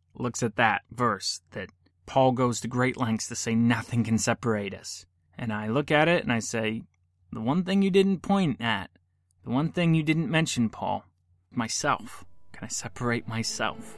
looks 0.15 0.43
at 0.43 0.55
that 0.55 0.81
verse 0.91 1.41
that 1.51 1.69
Paul 2.05 2.31
goes 2.33 2.59
to 2.61 2.67
great 2.67 2.97
lengths 2.97 3.27
to 3.27 3.35
say 3.35 3.55
nothing 3.55 4.03
can 4.03 4.17
separate 4.17 4.73
us. 4.73 5.05
And 5.37 5.53
I 5.53 5.67
look 5.67 5.91
at 5.91 6.07
it 6.07 6.23
and 6.23 6.31
I 6.31 6.39
say, 6.39 6.83
the 7.31 7.39
one 7.39 7.63
thing 7.63 7.81
you 7.81 7.89
didn't 7.89 8.19
point 8.19 8.61
at, 8.61 8.89
the 9.43 9.51
one 9.51 9.71
thing 9.71 9.93
you 9.93 10.03
didn't 10.03 10.29
mention, 10.29 10.69
Paul, 10.69 11.05
myself. 11.51 12.25
Can 12.51 12.65
I 12.65 12.67
separate 12.67 13.27
myself? 13.27 13.97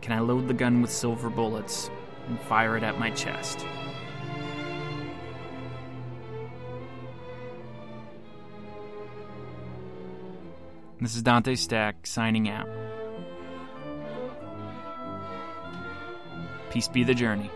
Can 0.00 0.12
I 0.12 0.20
load 0.20 0.48
the 0.48 0.54
gun 0.54 0.80
with 0.80 0.90
silver 0.92 1.28
bullets 1.28 1.90
and 2.28 2.40
fire 2.40 2.76
it 2.76 2.84
at 2.84 2.98
my 2.98 3.10
chest? 3.10 3.66
This 11.00 11.14
is 11.14 11.22
Dante 11.22 11.54
Stack 11.54 12.06
signing 12.06 12.48
out. 12.48 12.68
Peace 16.70 16.88
be 16.88 17.02
the 17.02 17.14
journey. 17.14 17.50